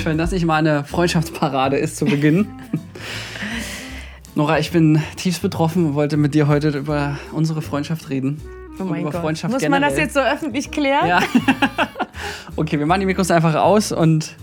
Mensch, 0.00 0.06
wenn 0.06 0.18
das 0.18 0.30
nicht 0.30 0.46
mal 0.46 0.56
eine 0.56 0.84
Freundschaftsparade 0.84 1.76
ist 1.76 1.98
zu 1.98 2.06
Beginn. 2.06 2.46
Nora, 4.34 4.58
ich 4.58 4.70
bin 4.70 5.02
tiefst 5.16 5.42
betroffen 5.42 5.88
und 5.88 5.94
wollte 5.94 6.16
mit 6.16 6.32
dir 6.32 6.48
heute 6.48 6.70
über 6.70 7.18
unsere 7.32 7.60
Freundschaft 7.60 8.08
reden. 8.08 8.40
Oh 8.78 8.84
mein 8.84 9.02
über 9.02 9.10
Gott. 9.10 9.20
Freundschaft 9.20 9.52
Muss 9.52 9.62
man 9.68 9.82
das 9.82 9.96
generell. 9.96 10.04
jetzt 10.04 10.14
so 10.14 10.20
öffentlich 10.20 10.70
klären? 10.70 11.06
Ja. 11.06 11.20
okay, 12.56 12.78
wir 12.78 12.86
machen 12.86 13.00
die 13.00 13.06
Mikros 13.06 13.30
einfach 13.30 13.54
aus 13.56 13.92
und. 13.92 14.36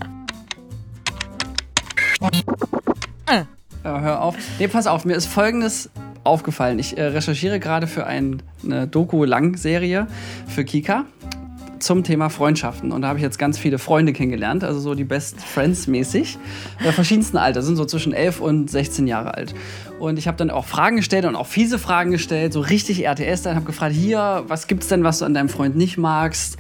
Äh. 3.26 3.44
Ja, 3.84 4.00
hör 4.00 4.22
auf. 4.22 4.36
Nee, 4.60 4.68
pass 4.68 4.86
auf, 4.86 5.06
mir 5.06 5.16
ist 5.16 5.26
folgendes 5.26 5.90
aufgefallen. 6.24 6.78
Ich 6.78 7.00
äh, 7.00 7.04
recherchiere 7.04 7.60
gerade 7.60 7.88
für 7.88 8.06
ein, 8.06 8.44
eine 8.64 8.86
Doku-Lang-Serie 8.86 10.06
für 10.48 10.66
Kika 10.66 11.06
zum 11.80 12.04
Thema 12.04 12.30
Freundschaften. 12.30 12.92
Und 12.92 13.02
da 13.02 13.10
habe 13.10 13.20
ich 13.20 13.24
jetzt 13.24 13.40
ganz 13.40 13.58
viele 13.58 13.80
Freunde 13.80 14.14
kennengelernt, 14.14 14.64
also 14.64 14.80
so 14.80 14.96
die 14.96 15.04
Best 15.04 15.42
Friends 15.42 15.88
mäßig, 15.88 16.38
der 16.84 16.94
verschiedensten 16.94 17.38
Alter, 17.38 17.62
sind 17.62 17.76
so 17.76 17.86
zwischen 17.86 18.14
11 18.14 18.42
und 18.42 18.70
16 18.70 19.08
Jahre 19.08 19.34
alt. 19.34 19.54
Und 20.00 20.20
ich 20.20 20.28
habe 20.28 20.38
dann 20.38 20.50
auch 20.50 20.66
Fragen 20.66 20.98
gestellt 20.98 21.26
und 21.26 21.36
auch 21.36 21.48
fiese 21.48 21.80
Fragen 21.80 22.12
gestellt, 22.12 22.54
so 22.54 22.60
richtig 22.62 23.06
RTS, 23.06 23.44
dann 23.44 23.56
habe 23.56 23.66
gefragt, 23.66 23.96
hier, 23.96 24.44
was 24.48 24.68
gibt's 24.68 24.88
denn, 24.88 25.04
was 25.04 25.20
du 25.20 25.26
an 25.26 25.34
deinem 25.34 25.50
Freund 25.50 25.76
nicht 25.76 25.98
magst? 25.98 26.58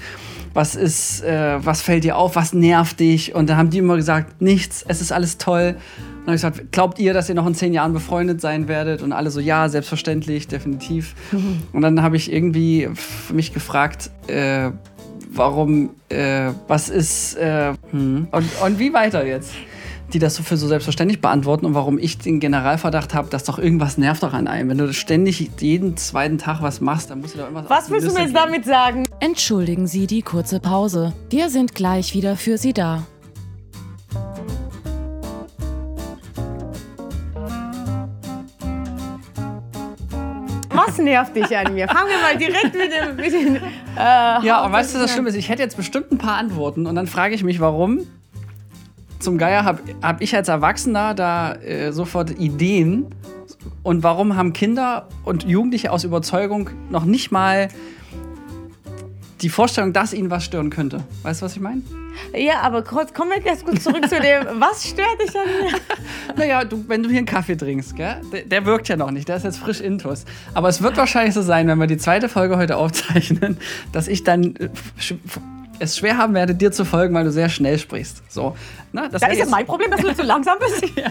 Was 0.53 0.75
ist, 0.75 1.23
äh, 1.23 1.63
was 1.63 1.83
fällt 1.83 2.03
dir 2.03 2.17
auf, 2.17 2.35
was 2.35 2.53
nervt 2.53 2.99
dich? 2.99 3.35
Und 3.35 3.47
da 3.47 3.57
haben 3.57 3.69
die 3.69 3.77
immer 3.77 3.95
gesagt, 3.95 4.41
nichts, 4.41 4.83
es 4.87 5.01
ist 5.01 5.11
alles 5.11 5.37
toll. 5.37 5.75
Und 5.77 6.25
dann 6.25 6.25
habe 6.25 6.35
ich 6.35 6.41
gesagt, 6.41 6.71
glaubt 6.71 6.99
ihr, 6.99 7.13
dass 7.13 7.29
ihr 7.29 7.35
noch 7.35 7.45
in 7.45 7.53
zehn 7.53 7.73
Jahren 7.73 7.93
befreundet 7.93 8.41
sein 8.41 8.67
werdet? 8.67 9.03
Und 9.03 9.11
alle 9.11 9.29
so, 9.29 9.39
ja, 9.39 9.69
selbstverständlich, 9.69 10.47
definitiv. 10.47 11.13
Und 11.73 11.81
dann 11.83 12.01
habe 12.01 12.17
ich 12.17 12.33
irgendwie 12.33 12.89
mich 13.31 13.53
gefragt, 13.53 14.09
äh, 14.27 14.71
warum, 15.37 15.91
äh, 16.09 16.51
was 16.67 16.89
ist, 16.89 17.35
äh, 17.35 17.73
hm. 17.91 18.27
und, 18.31 18.61
und 18.63 18.79
wie 18.79 18.93
weiter 18.93 19.25
jetzt? 19.25 19.51
Die 20.13 20.19
das 20.19 20.35
so 20.35 20.43
für 20.43 20.55
so 20.55 20.67
selbstverständlich 20.67 21.19
beantworten 21.19 21.65
und 21.65 21.73
warum 21.73 21.99
ich 21.99 22.17
den 22.17 22.39
Generalverdacht 22.39 23.13
habe, 23.13 23.29
dass 23.29 23.43
doch 23.43 23.59
irgendwas 23.59 23.97
nervt 23.97 24.23
doch 24.23 24.33
an 24.33 24.47
einem. 24.47 24.69
Wenn 24.69 24.77
du 24.77 24.93
ständig 24.93 25.49
jeden 25.59 25.97
zweiten 25.97 26.37
Tag 26.37 26.61
was 26.61 26.79
machst, 26.79 27.09
dann 27.09 27.19
musst 27.19 27.33
du 27.33 27.39
doch 27.39 27.45
irgendwas 27.45 27.65
auf 27.65 27.69
Was 27.69 27.89
willst 27.89 28.07
du 28.07 28.13
mir 28.13 28.21
jetzt 28.21 28.35
damit 28.35 28.63
sagen? 28.63 29.03
Entschuldigen 29.19 29.85
Sie 29.85 30.07
die 30.07 30.21
kurze 30.21 30.61
Pause. 30.61 31.13
Wir 31.29 31.49
sind 31.49 31.75
gleich 31.75 32.13
wieder 32.13 32.37
für 32.37 32.57
Sie 32.57 32.71
da. 32.71 33.03
Was 40.69 40.97
nervt 40.99 41.35
dich 41.35 41.57
an 41.57 41.73
mir? 41.73 41.87
Fangen 41.89 42.09
wir 42.09 42.21
mal 42.21 42.37
direkt 42.37 42.73
mit 42.73 42.91
dem. 42.93 43.15
Mit 43.17 43.33
den, 43.33 43.86
äh, 43.97 44.45
Ja, 44.45 44.65
und 44.65 44.71
weißt 44.71 44.95
du, 44.95 44.99
das 44.99 45.11
Schlimme 45.11 45.29
ist, 45.29 45.35
ich 45.35 45.49
hätte 45.49 45.61
jetzt 45.61 45.77
bestimmt 45.77 46.11
ein 46.11 46.17
paar 46.17 46.37
Antworten 46.37 46.85
und 46.85 46.95
dann 46.95 47.07
frage 47.07 47.35
ich 47.35 47.43
mich, 47.43 47.59
warum. 47.59 48.01
Zum 49.19 49.37
Geier 49.39 49.65
habe 49.65 49.81
hab 50.03 50.21
ich 50.21 50.35
als 50.35 50.47
Erwachsener 50.47 51.15
da 51.15 51.53
äh, 51.53 51.91
sofort 51.91 52.31
Ideen. 52.39 53.07
Und 53.83 54.03
warum 54.03 54.35
haben 54.35 54.53
Kinder 54.53 55.07
und 55.23 55.43
Jugendliche 55.43 55.91
aus 55.91 56.03
Überzeugung 56.03 56.69
noch 56.89 57.03
nicht 57.03 57.31
mal 57.31 57.69
die 59.41 59.49
Vorstellung, 59.49 59.93
dass 59.93 60.13
ihnen 60.13 60.31
was 60.31 60.43
stören 60.43 60.69
könnte. 60.69 61.03
Weißt 61.23 61.41
du, 61.41 61.45
was 61.45 61.53
ich 61.55 61.61
meine? 61.61 61.81
Ja, 62.35 62.61
aber 62.61 62.83
kurz, 62.83 63.13
kommen 63.13 63.29
wir 63.31 63.39
ganz 63.41 63.63
kurz 63.63 63.83
zurück 63.83 64.09
zu 64.09 64.19
dem. 64.19 64.43
Was 64.59 64.87
stört 64.87 65.21
dich 65.21 65.29
an 65.37 65.45
mir? 65.45 65.79
Naja, 66.35 66.63
du, 66.65 66.83
wenn 66.87 67.03
du 67.03 67.09
hier 67.09 67.19
einen 67.19 67.27
Kaffee 67.27 67.55
trinkst, 67.55 67.95
gell? 67.95 68.19
Der, 68.33 68.41
der 68.41 68.65
wirkt 68.65 68.87
ja 68.87 68.95
noch 68.97 69.11
nicht, 69.11 69.27
der 69.29 69.35
ist 69.37 69.43
jetzt 69.43 69.59
frisch 69.59 69.79
intus. 69.81 70.25
Aber 70.55 70.67
es 70.67 70.81
wird 70.81 70.97
wahrscheinlich 70.97 71.35
so 71.35 71.43
sein, 71.43 71.67
wenn 71.67 71.77
wir 71.77 71.85
die 71.85 71.97
zweite 71.97 72.27
Folge 72.27 72.57
heute 72.57 72.75
aufzeichnen, 72.77 73.57
dass 73.91 74.07
ich 74.07 74.23
dann 74.23 74.55
äh, 74.55 74.69
sch- 74.99 75.17
es 75.77 75.97
schwer 75.97 76.17
haben 76.17 76.33
werde, 76.33 76.55
dir 76.55 76.71
zu 76.71 76.85
folgen, 76.85 77.13
weil 77.13 77.25
du 77.25 77.31
sehr 77.31 77.49
schnell 77.49 77.77
sprichst. 77.77 78.23
So, 78.29 78.57
ne? 78.93 79.07
das 79.11 79.21
Da 79.21 79.27
ist 79.27 79.37
ja 79.37 79.45
mein 79.45 79.67
Problem, 79.67 79.91
dass 79.91 80.01
du 80.01 80.11
zu 80.15 80.23
langsam 80.23 80.57
bist. 80.59 80.91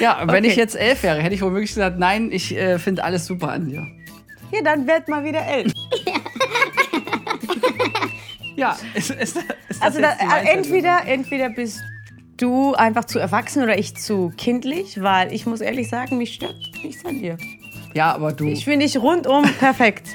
Ja, 0.00 0.18
wenn 0.26 0.38
Okay. 0.38 0.48
ich 0.48 0.56
jetzt 0.56 0.74
elf 0.74 1.04
wäre, 1.04 1.20
hätte 1.20 1.36
ich 1.36 1.42
womöglich 1.42 1.70
gesagt, 1.70 2.00
nein, 2.00 2.32
ich 2.32 2.56
äh, 2.56 2.80
finde 2.80 3.04
alles 3.04 3.26
super 3.26 3.50
an 3.50 3.66
dir. 3.66 3.86
Ja, 4.54 4.62
dann 4.62 4.86
werd 4.86 5.08
mal 5.08 5.24
wieder 5.24 5.44
elf. 5.44 5.72
Ja, 8.56 8.76
ist, 8.94 9.10
ist, 9.10 9.36
ist 9.36 9.44
das 9.68 9.82
Also 9.82 10.00
da, 10.00 10.12
entweder, 10.44 11.04
entweder 11.06 11.48
bist 11.48 11.80
du 12.36 12.74
einfach 12.74 13.04
zu 13.04 13.18
erwachsen 13.18 13.62
oder 13.62 13.76
ich 13.78 13.96
zu 13.96 14.32
kindlich, 14.36 15.02
weil 15.02 15.32
ich 15.32 15.44
muss 15.46 15.60
ehrlich 15.60 15.88
sagen, 15.88 16.18
mich 16.18 16.34
stört 16.34 16.54
nichts 16.82 17.04
an 17.04 17.18
dir. 17.18 17.36
Ja, 17.94 18.14
aber 18.14 18.32
du, 18.32 18.46
Ich 18.46 18.64
finde 18.64 18.86
dich 18.86 18.96
rundum 18.96 19.44
perfekt. 19.58 20.06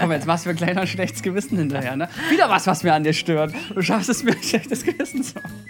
komm, 0.00 0.12
jetzt 0.12 0.26
machst 0.26 0.46
du 0.46 0.50
mir 0.50 0.56
gleich 0.56 0.74
noch 0.74 0.82
ein 0.82 0.88
schlechtes 0.88 1.22
Gewissen 1.22 1.58
hinterher, 1.58 1.94
ne? 1.94 2.08
Wieder 2.30 2.48
was, 2.48 2.66
was 2.66 2.82
mir 2.82 2.94
an 2.94 3.04
dir 3.04 3.12
stört. 3.12 3.54
Du 3.74 3.82
schaffst 3.82 4.08
es 4.08 4.22
mir 4.24 4.32
ein 4.32 4.42
schlechtes 4.42 4.82
Gewissen 4.84 5.22
zu 5.22 5.34
machen. 5.36 5.66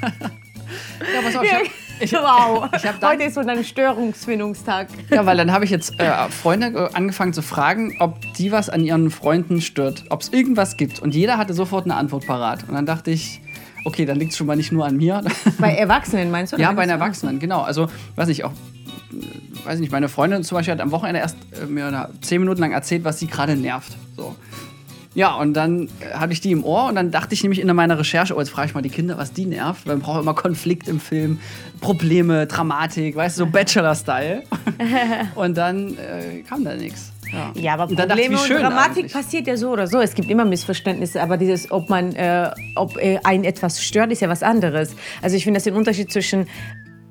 ja, 1.14 1.22
pass 1.22 1.36
auf, 1.36 1.44
hab, 1.52 1.62
ich, 2.00 2.12
wow. 2.14 2.68
ich 2.74 2.82
dann- 2.82 3.00
Heute 3.02 3.24
ist 3.24 3.34
so 3.34 3.40
ein 3.40 3.64
Störungsfindungstag. 3.64 4.88
Ja, 5.10 5.26
weil 5.26 5.36
dann 5.36 5.52
habe 5.52 5.64
ich 5.64 5.70
jetzt 5.70 5.98
äh, 6.00 6.28
Freunde 6.30 6.90
angefangen 6.94 7.32
zu 7.32 7.42
fragen, 7.42 7.96
ob 8.00 8.18
die 8.34 8.52
was 8.52 8.68
an 8.68 8.84
ihren 8.84 9.10
Freunden 9.10 9.60
stört, 9.60 10.04
ob 10.10 10.22
es 10.22 10.32
irgendwas 10.32 10.76
gibt. 10.76 11.00
Und 11.00 11.14
jeder 11.14 11.38
hatte 11.38 11.54
sofort 11.54 11.84
eine 11.84 11.94
Antwort 11.94 12.26
parat. 12.26 12.64
Und 12.68 12.74
dann 12.74 12.86
dachte 12.86 13.10
ich, 13.10 13.40
okay, 13.84 14.04
dann 14.04 14.18
liegt 14.18 14.32
es 14.32 14.38
schon 14.38 14.46
mal 14.46 14.56
nicht 14.56 14.72
nur 14.72 14.84
an 14.86 14.96
mir. 14.96 15.22
Bei 15.58 15.74
Erwachsenen 15.74 16.30
meinst 16.30 16.52
du? 16.52 16.56
ja, 16.56 16.72
bei 16.72 16.84
Erwachsenen, 16.84 17.38
genau. 17.38 17.62
Also, 17.62 17.88
weiß 18.16 18.28
ich 18.28 18.44
auch, 18.44 18.52
weiß 19.64 19.78
nicht, 19.80 19.92
meine 19.92 20.08
Freundin 20.08 20.42
zum 20.42 20.56
Beispiel 20.56 20.72
hat 20.72 20.80
am 20.80 20.90
Wochenende 20.90 21.20
erst 21.20 21.36
äh, 21.62 21.66
mir 21.66 22.10
zehn 22.20 22.40
Minuten 22.40 22.60
lang 22.60 22.72
erzählt, 22.72 23.04
was 23.04 23.18
sie 23.18 23.26
gerade 23.26 23.56
nervt. 23.56 23.92
So. 24.16 24.34
Ja, 25.16 25.34
und 25.34 25.54
dann 25.54 25.88
äh, 26.00 26.12
hatte 26.12 26.34
ich 26.34 26.42
die 26.42 26.52
im 26.52 26.62
Ohr 26.62 26.88
und 26.88 26.94
dann 26.94 27.10
dachte 27.10 27.32
ich 27.32 27.42
nämlich 27.42 27.62
in 27.62 27.74
meiner 27.74 27.98
Recherche, 27.98 28.36
oh, 28.36 28.38
jetzt 28.38 28.50
frage 28.50 28.68
ich 28.68 28.74
mal 28.74 28.82
die 28.82 28.90
Kinder, 28.90 29.16
was 29.16 29.32
die 29.32 29.46
nervt, 29.46 29.86
weil 29.86 29.96
man 29.96 30.02
braucht 30.02 30.20
immer 30.20 30.34
Konflikt 30.34 30.88
im 30.88 31.00
Film, 31.00 31.40
Probleme, 31.80 32.46
Dramatik, 32.46 33.16
weißt 33.16 33.38
du, 33.38 33.44
so 33.44 33.50
Bachelor-Style. 33.50 34.42
und 35.34 35.56
dann 35.56 35.96
äh, 35.96 36.42
kam 36.46 36.64
da 36.64 36.74
nichts. 36.74 37.12
Ja. 37.32 37.50
Ja, 37.54 37.74
aber 37.74 37.84
Und 37.84 37.92
ich, 37.92 37.98
Probleme 37.98 38.34
wie 38.34 38.38
schön 38.46 38.56
und 38.56 38.62
Dramatik 38.64 38.98
eigentlich. 38.98 39.12
passiert 39.14 39.46
ja 39.46 39.56
so 39.56 39.70
oder 39.70 39.86
so. 39.86 40.00
Es 40.00 40.14
gibt 40.14 40.28
immer 40.28 40.44
Missverständnisse, 40.44 41.22
aber 41.22 41.38
dieses, 41.38 41.70
ob 41.70 41.88
man, 41.88 42.14
äh, 42.14 42.50
ob 42.74 42.98
äh, 42.98 43.18
einen 43.24 43.44
etwas 43.44 43.82
stört, 43.82 44.12
ist 44.12 44.20
ja 44.20 44.28
was 44.28 44.42
anderes. 44.42 44.94
Also 45.22 45.34
ich 45.34 45.44
finde 45.44 45.56
das 45.56 45.64
den 45.64 45.74
Unterschied 45.74 46.12
zwischen 46.12 46.46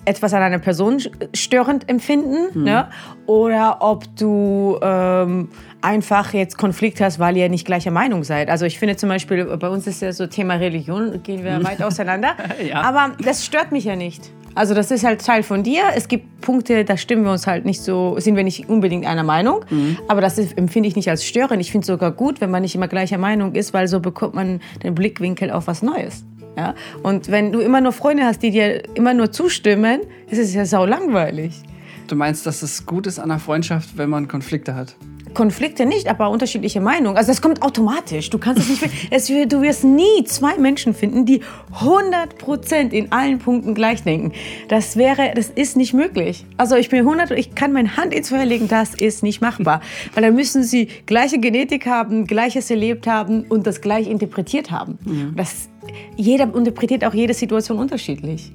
etwas 0.05 0.33
an 0.33 0.41
einer 0.41 0.59
Person 0.59 0.99
störend 1.33 1.89
empfinden 1.89 2.47
Mhm. 2.53 2.63
ne? 2.63 2.87
oder 3.25 3.77
ob 3.81 4.03
du 4.17 4.77
ähm, 4.81 5.49
einfach 5.81 6.33
jetzt 6.33 6.57
Konflikt 6.57 7.01
hast, 7.01 7.19
weil 7.19 7.37
ihr 7.37 7.49
nicht 7.49 7.65
gleicher 7.65 7.91
Meinung 7.91 8.23
seid. 8.23 8.49
Also 8.49 8.65
ich 8.65 8.77
finde 8.79 8.95
zum 8.95 9.09
Beispiel, 9.09 9.45
bei 9.57 9.69
uns 9.69 9.87
ist 9.87 10.01
ja 10.01 10.11
so 10.13 10.27
Thema 10.27 10.55
Religion, 10.55 11.21
gehen 11.23 11.43
wir 11.43 11.63
weit 11.63 11.81
auseinander. 11.83 12.33
Mhm. 12.61 12.67
Ja. 12.67 12.81
Aber 12.81 13.11
das 13.23 13.45
stört 13.45 13.71
mich 13.71 13.85
ja 13.85 13.95
nicht. 13.95 14.31
Also 14.57 14.73
das 14.73 14.89
ist 14.89 15.03
halt 15.03 15.23
Teil 15.25 15.43
von 15.43 15.63
dir. 15.63 15.81
Es 15.97 16.07
gibt 16.07 16.39
Punkte, 16.39 16.85
da 16.85 16.95
stimmen 16.95 17.25
wir 17.25 17.31
uns 17.33 17.45
halt 17.45 17.65
nicht 17.65 17.81
so, 17.81 18.15
sind 18.19 18.37
wir 18.37 18.43
nicht 18.45 18.69
unbedingt 18.69 19.05
einer 19.05 19.23
Meinung. 19.23 19.65
Aber 20.07 20.21
das 20.21 20.37
empfinde 20.37 20.87
ich 20.87 20.95
nicht 20.95 21.09
als 21.09 21.25
störend. 21.25 21.59
Ich 21.59 21.71
finde 21.73 21.81
es 21.83 21.87
sogar 21.87 22.13
gut, 22.13 22.39
wenn 22.39 22.51
man 22.51 22.61
nicht 22.61 22.73
immer 22.73 22.87
gleicher 22.87 23.17
Meinung 23.17 23.53
ist, 23.53 23.73
weil 23.73 23.89
so 23.89 23.99
bekommt 23.99 24.33
man 24.33 24.61
den 24.81 24.95
Blickwinkel 24.95 25.51
auf 25.51 25.67
was 25.67 25.81
Neues. 25.81 26.23
Ja? 26.57 26.75
Und 27.03 27.29
wenn 27.29 27.51
du 27.51 27.59
immer 27.59 27.81
nur 27.81 27.91
Freunde 27.91 28.23
hast, 28.23 28.41
die 28.41 28.51
dir 28.51 28.83
immer 28.95 29.13
nur 29.13 29.31
zustimmen, 29.31 30.01
ist 30.29 30.39
es 30.39 30.53
ja 30.53 30.65
sau 30.65 30.85
langweilig. 30.85 31.61
Du 32.07 32.15
meinst, 32.15 32.45
dass 32.45 32.61
es 32.61 32.85
gut 32.85 33.07
ist 33.07 33.19
an 33.19 33.31
einer 33.31 33.39
Freundschaft, 33.39 33.97
wenn 33.97 34.09
man 34.09 34.27
Konflikte 34.27 34.75
hat? 34.75 34.95
Konflikte 35.35 35.85
nicht, 35.85 36.07
aber 36.07 36.31
unterschiedliche 36.31 36.81
Meinungen. 36.81 37.17
Also 37.17 37.31
das 37.31 37.41
kommt 37.41 37.61
automatisch. 37.61 38.31
Du 38.31 38.39
kannst 38.39 38.61
es 38.61 38.69
nicht. 38.69 38.85
Es, 39.11 39.27
du 39.27 39.61
wirst 39.61 39.83
nie 39.83 40.23
zwei 40.25 40.57
Menschen 40.57 40.93
finden, 40.93 41.25
die 41.25 41.41
100% 41.79 42.91
in 42.91 43.11
allen 43.11 43.39
Punkten 43.39 43.75
gleich 43.75 44.03
denken. 44.03 44.31
Das 44.69 44.95
wäre, 44.95 45.33
das 45.35 45.49
ist 45.49 45.77
nicht 45.77 45.93
möglich. 45.93 46.45
Also 46.57 46.75
ich 46.75 46.89
bin 46.89 46.99
100, 46.99 47.31
ich 47.31 47.53
kann 47.53 47.73
meine 47.73 47.97
Hand 47.97 48.13
ins 48.13 48.29
Feuer 48.29 48.45
legen, 48.45 48.67
das 48.67 48.95
ist 48.95 49.21
nicht 49.21 49.41
machbar, 49.41 49.81
weil 50.13 50.23
dann 50.23 50.35
müssen 50.35 50.63
sie 50.63 50.87
gleiche 51.05 51.39
Genetik 51.39 51.85
haben, 51.85 52.25
gleiches 52.25 52.71
erlebt 52.71 53.05
haben 53.05 53.43
und 53.43 53.67
das 53.67 53.81
gleich 53.81 54.07
interpretiert 54.07 54.71
haben. 54.71 55.33
Das, 55.35 55.69
jeder 56.15 56.53
interpretiert 56.55 57.03
auch 57.05 57.13
jede 57.13 57.33
Situation 57.33 57.79
unterschiedlich. 57.79 58.51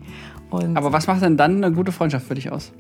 Und 0.51 0.77
Aber 0.77 0.93
was 0.93 1.07
macht 1.07 1.23
denn 1.23 1.37
dann 1.37 1.65
eine 1.65 1.75
gute 1.75 1.93
Freundschaft 1.93 2.27
für 2.27 2.35
dich 2.35 2.51
aus? 2.51 2.73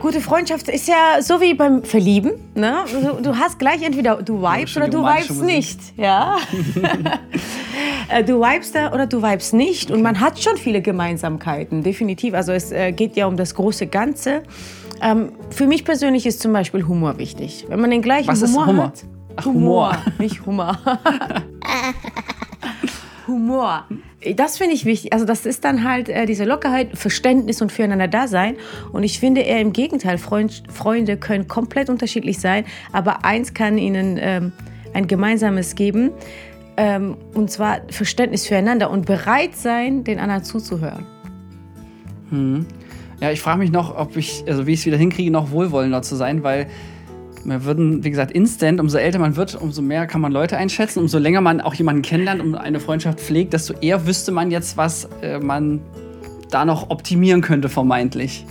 Gute 0.00 0.22
Freundschaft 0.22 0.68
ist 0.70 0.88
ja 0.88 1.20
so 1.20 1.42
wie 1.42 1.52
beim 1.52 1.82
Verlieben. 1.82 2.32
Ne? 2.54 2.84
Du, 2.90 3.22
du 3.22 3.36
hast 3.36 3.58
gleich 3.58 3.82
entweder 3.82 4.22
du 4.22 4.42
schon 4.66 4.82
oder 4.82 4.90
du 4.90 5.02
Musik. 5.02 5.42
nicht. 5.42 5.78
Ja? 5.96 6.36
Äh, 8.08 8.24
du 8.24 8.40
vibest 8.40 8.74
da 8.74 8.92
oder 8.92 9.06
du 9.06 9.22
vibest 9.22 9.54
nicht. 9.54 9.92
Und 9.92 10.02
man 10.02 10.18
hat 10.20 10.40
schon 10.40 10.56
viele 10.56 10.82
Gemeinsamkeiten, 10.82 11.84
definitiv. 11.84 12.34
Also 12.34 12.50
es 12.50 12.72
äh, 12.72 12.90
geht 12.90 13.14
ja 13.16 13.26
um 13.26 13.36
das 13.36 13.54
große 13.54 13.86
Ganze. 13.86 14.42
Ähm, 15.00 15.30
für 15.50 15.68
mich 15.68 15.84
persönlich 15.84 16.26
ist 16.26 16.40
zum 16.40 16.52
Beispiel 16.52 16.86
Humor 16.86 17.18
wichtig. 17.18 17.66
Wenn 17.68 17.80
man 17.80 17.90
den 17.90 18.02
gleichen 18.02 18.26
Was 18.26 18.42
ist 18.42 18.52
Humor, 18.52 18.66
Humor? 18.66 18.84
hat. 18.86 19.04
Ach, 19.36 19.44
Humor. 19.46 19.96
nicht 20.18 20.44
Humor. 20.44 20.76
Humor. 23.30 23.86
Das 24.36 24.58
finde 24.58 24.74
ich 24.74 24.84
wichtig. 24.84 25.12
Also 25.12 25.24
das 25.24 25.46
ist 25.46 25.64
dann 25.64 25.84
halt 25.84 26.08
äh, 26.08 26.26
diese 26.26 26.44
Lockerheit, 26.44 26.96
Verständnis 26.96 27.62
und 27.62 27.72
füreinander 27.72 28.08
da 28.08 28.28
sein. 28.28 28.56
Und 28.92 29.02
ich 29.02 29.18
finde 29.18 29.40
eher 29.40 29.60
im 29.60 29.72
Gegenteil, 29.72 30.18
Freund, 30.18 30.62
Freunde 30.70 31.16
können 31.16 31.48
komplett 31.48 31.88
unterschiedlich 31.88 32.38
sein, 32.38 32.64
aber 32.92 33.24
eins 33.24 33.54
kann 33.54 33.78
ihnen 33.78 34.18
ähm, 34.20 34.52
ein 34.92 35.06
gemeinsames 35.06 35.74
geben. 35.74 36.10
Ähm, 36.76 37.16
und 37.34 37.50
zwar 37.50 37.80
Verständnis 37.88 38.46
füreinander 38.46 38.90
und 38.90 39.06
bereit 39.06 39.56
sein, 39.56 40.04
den 40.04 40.18
anderen 40.18 40.44
zuzuhören. 40.44 41.06
Ja, 43.20 43.30
ich 43.30 43.40
frage 43.40 43.58
mich 43.58 43.72
noch, 43.72 43.96
ob 43.96 44.16
ich, 44.16 44.44
also 44.46 44.66
wie 44.66 44.72
ich 44.72 44.80
es 44.80 44.86
wieder 44.86 44.96
hinkriege, 44.96 45.30
noch 45.30 45.50
wohlwollender 45.50 46.00
zu 46.02 46.16
sein, 46.16 46.42
weil 46.42 46.68
wir 47.44 47.64
würden, 47.64 48.04
wie 48.04 48.10
gesagt, 48.10 48.32
instant, 48.32 48.80
umso 48.80 48.98
älter 48.98 49.18
man 49.18 49.36
wird, 49.36 49.54
umso 49.54 49.80
mehr 49.82 50.06
kann 50.06 50.20
man 50.20 50.30
Leute 50.32 50.56
einschätzen, 50.56 50.98
umso 51.00 51.18
länger 51.18 51.40
man 51.40 51.60
auch 51.60 51.74
jemanden 51.74 52.02
kennenlernt 52.02 52.42
und 52.42 52.54
eine 52.54 52.80
Freundschaft 52.80 53.18
pflegt, 53.20 53.52
desto 53.52 53.74
eher 53.80 54.06
wüsste 54.06 54.30
man 54.32 54.50
jetzt, 54.50 54.76
was 54.76 55.08
äh, 55.22 55.38
man 55.38 55.80
da 56.50 56.64
noch 56.64 56.90
optimieren 56.90 57.40
könnte, 57.40 57.68
vermeintlich. 57.68 58.44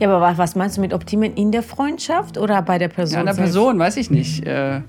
Ja, 0.00 0.08
aber 0.08 0.20
wa- 0.20 0.34
was 0.36 0.54
meinst 0.56 0.76
du 0.76 0.80
mit 0.80 0.92
optimieren? 0.94 1.34
In 1.36 1.52
der 1.52 1.62
Freundschaft 1.62 2.38
oder 2.38 2.62
bei 2.62 2.78
der 2.78 2.88
Person? 2.88 3.14
Ja, 3.14 3.20
an 3.20 3.26
der 3.26 3.34
selbst? 3.34 3.52
Person, 3.52 3.78
weiß 3.78 3.96
ich 3.98 4.10
nicht. 4.10 4.46
Äh, 4.46 4.80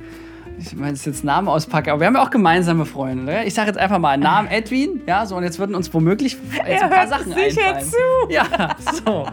ich 0.57 0.73
meine, 0.75 0.93
es 0.93 0.99
ist 1.01 1.05
jetzt 1.05 1.23
Namen 1.25 1.47
auspacke, 1.49 1.91
aber 1.91 1.99
wir 1.99 2.07
haben 2.07 2.15
ja 2.15 2.23
auch 2.23 2.29
gemeinsame 2.31 2.85
Freunde. 2.85 3.23
Ne? 3.25 3.45
Ich 3.45 3.53
sage 3.53 3.67
jetzt 3.67 3.77
einfach 3.77 3.99
mal 3.99 4.17
Namen 4.17 4.47
Edwin, 4.47 5.01
ja, 5.05 5.25
so 5.25 5.35
und 5.35 5.43
jetzt 5.43 5.59
würden 5.59 5.75
uns 5.75 5.93
womöglich 5.93 6.37
jetzt 6.55 6.65
Er 6.67 6.83
ein 6.83 6.89
paar 6.89 6.99
hört 7.01 7.09
Sachen 7.09 7.33
sicher 7.33 7.75
einfallen. 7.75 7.85
zu. 7.85 8.33
Ja, 8.33 8.75
so. 9.05 9.25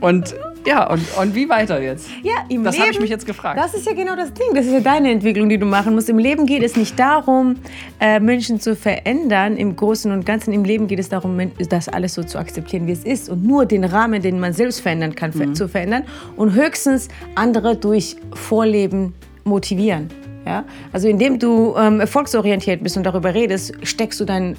Und 0.00 0.34
ja, 0.66 0.90
und, 0.90 1.02
und 1.20 1.34
wie 1.34 1.48
weiter 1.48 1.80
jetzt? 1.80 2.08
Ja, 2.22 2.32
im 2.48 2.64
Das 2.64 2.78
habe 2.78 2.90
ich 2.90 2.98
mich 2.98 3.10
jetzt 3.10 3.26
gefragt. 3.26 3.58
Das 3.58 3.74
ist 3.74 3.86
ja 3.86 3.92
genau 3.92 4.16
das 4.16 4.32
Ding. 4.32 4.46
Das 4.54 4.64
ist 4.64 4.72
ja 4.72 4.80
deine 4.80 5.10
Entwicklung, 5.10 5.48
die 5.50 5.58
du 5.58 5.66
machen 5.66 5.94
musst. 5.94 6.08
Im 6.08 6.18
Leben 6.18 6.46
geht 6.46 6.62
es 6.62 6.74
nicht 6.76 6.98
darum, 6.98 7.56
äh, 8.00 8.18
Menschen 8.18 8.60
zu 8.60 8.74
verändern. 8.74 9.56
Im 9.58 9.76
Großen 9.76 10.10
und 10.10 10.24
Ganzen 10.24 10.54
im 10.54 10.64
Leben 10.64 10.86
geht 10.86 10.98
es 10.98 11.10
darum, 11.10 11.38
das 11.68 11.88
alles 11.90 12.14
so 12.14 12.22
zu 12.22 12.38
akzeptieren, 12.38 12.86
wie 12.86 12.92
es 12.92 13.04
ist. 13.04 13.28
Und 13.28 13.44
nur 13.44 13.66
den 13.66 13.84
Rahmen, 13.84 14.22
den 14.22 14.40
man 14.40 14.54
selbst 14.54 14.80
verändern 14.80 15.14
kann, 15.14 15.32
Mhm. 15.34 15.54
zu 15.54 15.68
verändern. 15.68 16.04
Und 16.36 16.54
höchstens 16.54 17.08
andere 17.34 17.76
durch 17.76 18.16
Vorleben 18.32 19.14
motivieren. 19.44 20.08
Ja? 20.46 20.64
Also 20.92 21.08
indem 21.08 21.38
du 21.38 21.74
ähm, 21.76 22.00
erfolgsorientiert 22.00 22.82
bist 22.82 22.96
und 22.96 23.04
darüber 23.04 23.34
redest, 23.34 23.74
steckst 23.82 24.20
du 24.20 24.24
deinen 24.24 24.52
äh, 24.52 24.56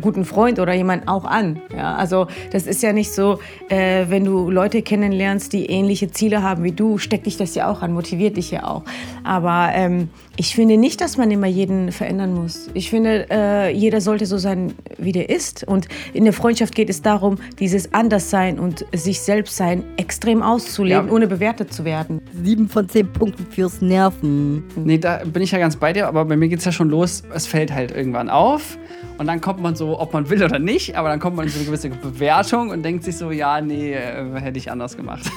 guten 0.00 0.24
Freund 0.24 0.58
oder 0.58 0.72
jemanden 0.74 1.08
auch 1.08 1.24
an. 1.24 1.60
Ja? 1.74 1.94
Also 1.96 2.26
das 2.52 2.66
ist 2.66 2.82
ja 2.82 2.92
nicht 2.92 3.12
so, 3.12 3.38
äh, 3.68 4.06
wenn 4.08 4.24
du 4.24 4.50
Leute 4.50 4.82
kennenlernst, 4.82 5.52
die 5.52 5.66
ähnliche 5.66 6.10
Ziele 6.10 6.42
haben 6.42 6.62
wie 6.64 6.72
du, 6.72 6.98
steckt 6.98 7.26
dich 7.26 7.36
das 7.36 7.54
ja 7.54 7.70
auch 7.70 7.82
an, 7.82 7.92
motiviert 7.92 8.36
dich 8.36 8.50
ja 8.50 8.64
auch. 8.64 8.82
Aber 9.22 9.70
ähm, 9.74 10.08
ich 10.36 10.54
finde 10.54 10.76
nicht, 10.76 11.00
dass 11.00 11.16
man 11.16 11.30
immer 11.30 11.46
jeden 11.46 11.92
verändern 11.92 12.34
muss. 12.34 12.68
Ich 12.74 12.90
finde, 12.90 13.26
äh, 13.30 13.70
jeder 13.72 14.00
sollte 14.00 14.26
so 14.26 14.36
sein, 14.38 14.72
wie 14.98 15.12
der 15.12 15.30
ist. 15.30 15.64
Und 15.66 15.88
in 16.12 16.24
der 16.24 16.32
Freundschaft 16.32 16.74
geht 16.74 16.90
es 16.90 17.02
darum, 17.02 17.36
dieses 17.58 17.94
Anderssein 17.94 18.58
und 18.58 18.84
sich 18.94 19.20
selbst 19.20 19.56
sein 19.56 19.84
extrem 19.96 20.42
auszuleben, 20.42 21.06
Ja. 21.08 21.12
ohne 21.12 21.26
bewertet 21.26 21.72
zu 21.72 21.84
werden. 21.84 22.20
Sieben 22.42 22.68
von 22.68 22.88
zehn 22.88 23.12
Punkten 23.12 23.46
fürs 23.46 23.80
Nerven. 23.80 24.64
Nee, 24.76 24.98
da 24.98 25.22
bin 25.24 25.42
ich 25.42 25.52
ja 25.52 25.58
ganz 25.58 25.76
bei 25.76 25.92
dir, 25.92 26.08
aber 26.08 26.24
bei 26.24 26.36
mir 26.36 26.48
geht 26.48 26.58
es 26.58 26.64
ja 26.64 26.72
schon 26.72 26.88
los, 26.90 27.22
es 27.34 27.46
fällt 27.46 27.72
halt 27.72 27.90
irgendwann 27.92 28.28
auf 28.28 28.76
und 29.18 29.26
dann 29.26 29.40
kommt 29.40 29.60
man 29.60 29.76
so, 29.76 29.98
ob 29.98 30.12
man 30.12 30.28
will 30.28 30.42
oder 30.42 30.58
nicht, 30.58 30.96
aber 30.96 31.08
dann 31.08 31.20
kommt 31.20 31.36
man 31.36 31.46
in 31.46 31.52
so 31.52 31.58
eine 31.58 31.66
gewisse 31.66 31.88
Bewertung 31.88 32.70
und 32.70 32.82
denkt 32.82 33.04
sich 33.04 33.16
so, 33.16 33.30
ja, 33.30 33.60
nee, 33.60 33.94
äh, 33.94 34.40
hätte 34.40 34.58
ich 34.58 34.70
anders 34.70 34.96
gemacht. 34.96 35.30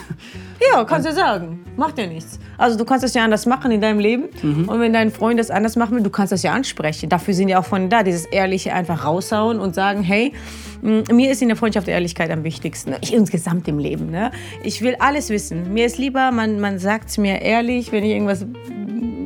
Ja, 0.71 0.83
kannst 0.83 1.07
du 1.07 1.13
sagen. 1.13 1.63
Macht 1.75 1.99
ja 1.99 2.07
nichts. 2.07 2.39
Also 2.57 2.77
du 2.77 2.83
kannst 2.85 3.03
das 3.03 3.13
ja 3.13 3.23
anders 3.23 3.45
machen 3.45 3.71
in 3.71 3.79
deinem 3.79 3.99
Leben. 3.99 4.29
Und 4.67 4.79
wenn 4.79 4.91
dein 4.91 5.11
Freund 5.11 5.39
das 5.39 5.51
anders 5.51 5.75
machen 5.75 5.95
will, 5.95 6.03
du 6.03 6.09
kannst 6.09 6.31
das 6.31 6.41
ja 6.41 6.51
ansprechen. 6.51 7.09
Dafür 7.09 7.35
sind 7.35 7.49
ja 7.49 7.59
auch 7.59 7.65
von 7.65 7.89
da, 7.89 8.01
dieses 8.01 8.25
Ehrliche 8.25 8.73
einfach 8.73 9.05
raushauen 9.05 9.59
und 9.59 9.75
sagen, 9.75 10.01
hey, 10.01 10.33
mh, 10.81 11.13
mir 11.13 11.31
ist 11.31 11.41
in 11.43 11.49
der 11.49 11.57
Freundschaft 11.57 11.87
Ehrlichkeit 11.87 12.31
am 12.31 12.43
wichtigsten. 12.43 12.95
Ich 13.01 13.13
insgesamt 13.13 13.67
im 13.67 13.77
Leben. 13.77 14.09
Ne? 14.09 14.31
Ich 14.63 14.81
will 14.81 14.95
alles 14.99 15.29
wissen. 15.29 15.73
Mir 15.73 15.85
ist 15.85 15.99
lieber, 15.99 16.31
man, 16.31 16.59
man 16.59 16.79
sagt 16.79 17.09
es 17.09 17.17
mir 17.19 17.41
ehrlich, 17.41 17.91
wenn 17.91 18.03
ich 18.03 18.11
irgendwas 18.11 18.45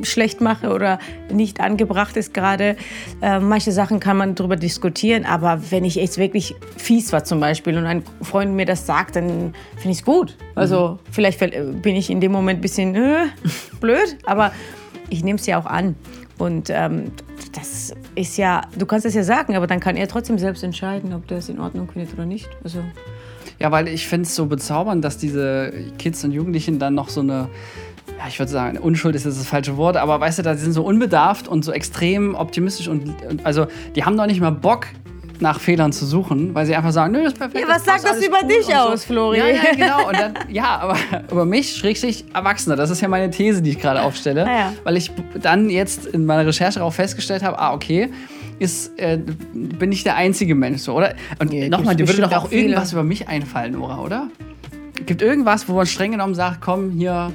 schlecht 0.04 0.42
mache 0.42 0.70
oder 0.74 1.00
nicht 1.32 1.60
angebracht 1.60 2.18
ist 2.18 2.34
gerade. 2.34 2.76
Äh, 3.22 3.40
manche 3.40 3.72
Sachen 3.72 4.00
kann 4.00 4.18
man 4.18 4.36
darüber 4.36 4.56
diskutieren, 4.56 5.26
aber 5.26 5.62
wenn 5.72 5.86
ich 5.86 5.96
jetzt 5.96 6.18
wirklich 6.18 6.56
fies 6.78 7.12
war 7.14 7.24
zum 7.24 7.40
Beispiel 7.40 7.78
und 7.78 7.86
ein 7.86 8.04
Freund 8.22 8.54
mir 8.56 8.66
das 8.66 8.86
sagt, 8.86 9.16
dann 9.16 9.54
finde 9.76 9.92
ich 9.92 10.00
es 10.00 10.04
gut. 10.04 10.36
Also 10.56 11.00
vielleicht 11.12 11.42
fäll- 11.42 11.74
bin 11.74 11.96
ich 11.96 12.10
in 12.10 12.22
dem 12.22 12.32
Moment 12.32 12.60
ein 12.60 12.62
bisschen 12.62 12.96
äh, 12.96 13.26
blöd, 13.80 14.18
aber 14.26 14.52
ich 15.10 15.24
nehme 15.24 15.38
es 15.40 15.46
ja 15.46 15.60
auch 15.60 15.66
an. 15.66 15.96
Und 16.38 16.70
ähm, 16.72 17.12
das 17.54 17.94
ist 18.16 18.38
ja, 18.38 18.62
du 18.78 18.86
kannst 18.86 19.06
es 19.06 19.14
ja 19.14 19.24
sagen, 19.24 19.56
aber 19.56 19.68
dann 19.68 19.80
kann 19.80 19.96
er 19.96 20.08
trotzdem 20.08 20.38
selbst 20.40 20.64
entscheiden, 20.64 21.14
ob 21.14 21.28
der 21.28 21.38
es 21.38 21.50
in 21.50 21.60
Ordnung 21.60 21.88
findet 21.92 22.14
oder 22.14 22.26
nicht. 22.26 22.50
Also, 22.64 22.80
Ja, 23.60 23.72
weil 23.72 23.88
ich 23.88 24.08
finde 24.08 24.26
es 24.26 24.36
so 24.36 24.48
bezaubernd, 24.48 25.04
dass 25.06 25.18
diese 25.18 25.72
Kids 26.00 26.24
und 26.24 26.32
Jugendlichen 26.32 26.80
dann 26.80 26.96
noch 26.96 27.10
so 27.10 27.20
eine, 27.22 27.48
ja, 28.22 28.28
ich 28.28 28.38
würde 28.38 28.52
sagen, 28.52 28.78
Unschuld 28.78 29.16
ist 29.16 29.26
jetzt 29.26 29.40
das 29.40 29.48
falsche 29.48 29.78
Wort, 29.78 29.98
aber 29.98 30.20
weißt 30.20 30.40
du, 30.40 30.44
da 30.44 30.56
sind 30.56 30.74
so 30.74 30.84
unbedarft 30.84 31.48
und 31.48 31.66
so 31.66 31.72
extrem 31.72 32.36
optimistisch 32.36 32.88
und, 32.88 33.08
und 33.28 33.46
also 33.46 33.66
die 33.96 34.04
haben 34.06 34.16
doch 34.16 34.28
nicht 34.28 34.40
mal 34.42 34.52
Bock 34.52 34.86
nach 35.40 35.60
Fehlern 35.60 35.92
zu 35.92 36.06
suchen, 36.06 36.54
weil 36.54 36.68
sie 36.68 36.76
einfach 36.76 36.92
sagen, 36.92 37.14
nö, 37.14 37.24
das 37.24 37.34
ist 37.34 37.40
perfekt. 37.40 37.66
Ja, 37.68 37.74
was 37.76 37.84
sagt 37.84 38.04
das 38.04 38.24
über 38.24 38.44
dich 38.44 38.68
und 38.68 38.76
aus, 38.76 39.06
Flori? 39.06 39.40
Ja, 39.40 39.48
ja, 39.48 39.62
genau. 39.76 40.08
Und 40.10 40.20
dann, 40.20 40.34
ja, 40.50 40.78
aber 40.78 40.96
über 41.32 41.46
mich, 41.46 41.76
Schrägstrich 41.76 42.26
Erwachsener, 42.32 42.76
das 42.76 42.92
ist 42.92 43.02
ja 43.02 43.08
meine 43.08 43.32
These, 43.32 43.64
die 43.64 43.72
ich 43.72 43.80
gerade 43.80 44.04
aufstelle, 44.04 44.46
Ah, 44.46 44.56
ja. 44.60 44.74
weil 44.84 44.98
ich 44.98 45.12
dann 45.42 45.72
jetzt 45.72 46.06
in 46.06 46.28
meiner 46.28 46.46
Recherche 46.46 46.84
auch 46.84 46.94
festgestellt 46.94 47.42
habe, 47.42 47.58
ah, 47.58 47.74
okay, 47.74 48.12
ist, 48.60 49.00
äh, 49.00 49.18
bin 49.54 49.92
ich 49.92 50.04
der 50.04 50.16
einzige 50.16 50.54
Mensch 50.54 50.82
so, 50.84 50.94
oder? 50.94 51.16
Und 51.40 51.52
Ja, 51.52 51.70
nochmal, 51.70 51.96
dir 51.96 52.08
würde 52.08 52.22
doch 52.22 52.32
auch 52.34 52.46
auch 52.46 52.52
irgendwas 52.52 52.94
über 52.94 53.02
mich 53.02 53.28
einfallen, 53.28 53.74
Nora, 53.74 53.98
oder? 54.00 54.28
Gibt 55.08 55.24
irgendwas, 55.24 55.68
wo 55.68 55.74
man 55.74 55.88
streng 55.88 56.12
genommen 56.12 56.36
sagt, 56.36 56.62
komm, 56.62 56.92
hier, 56.92 57.32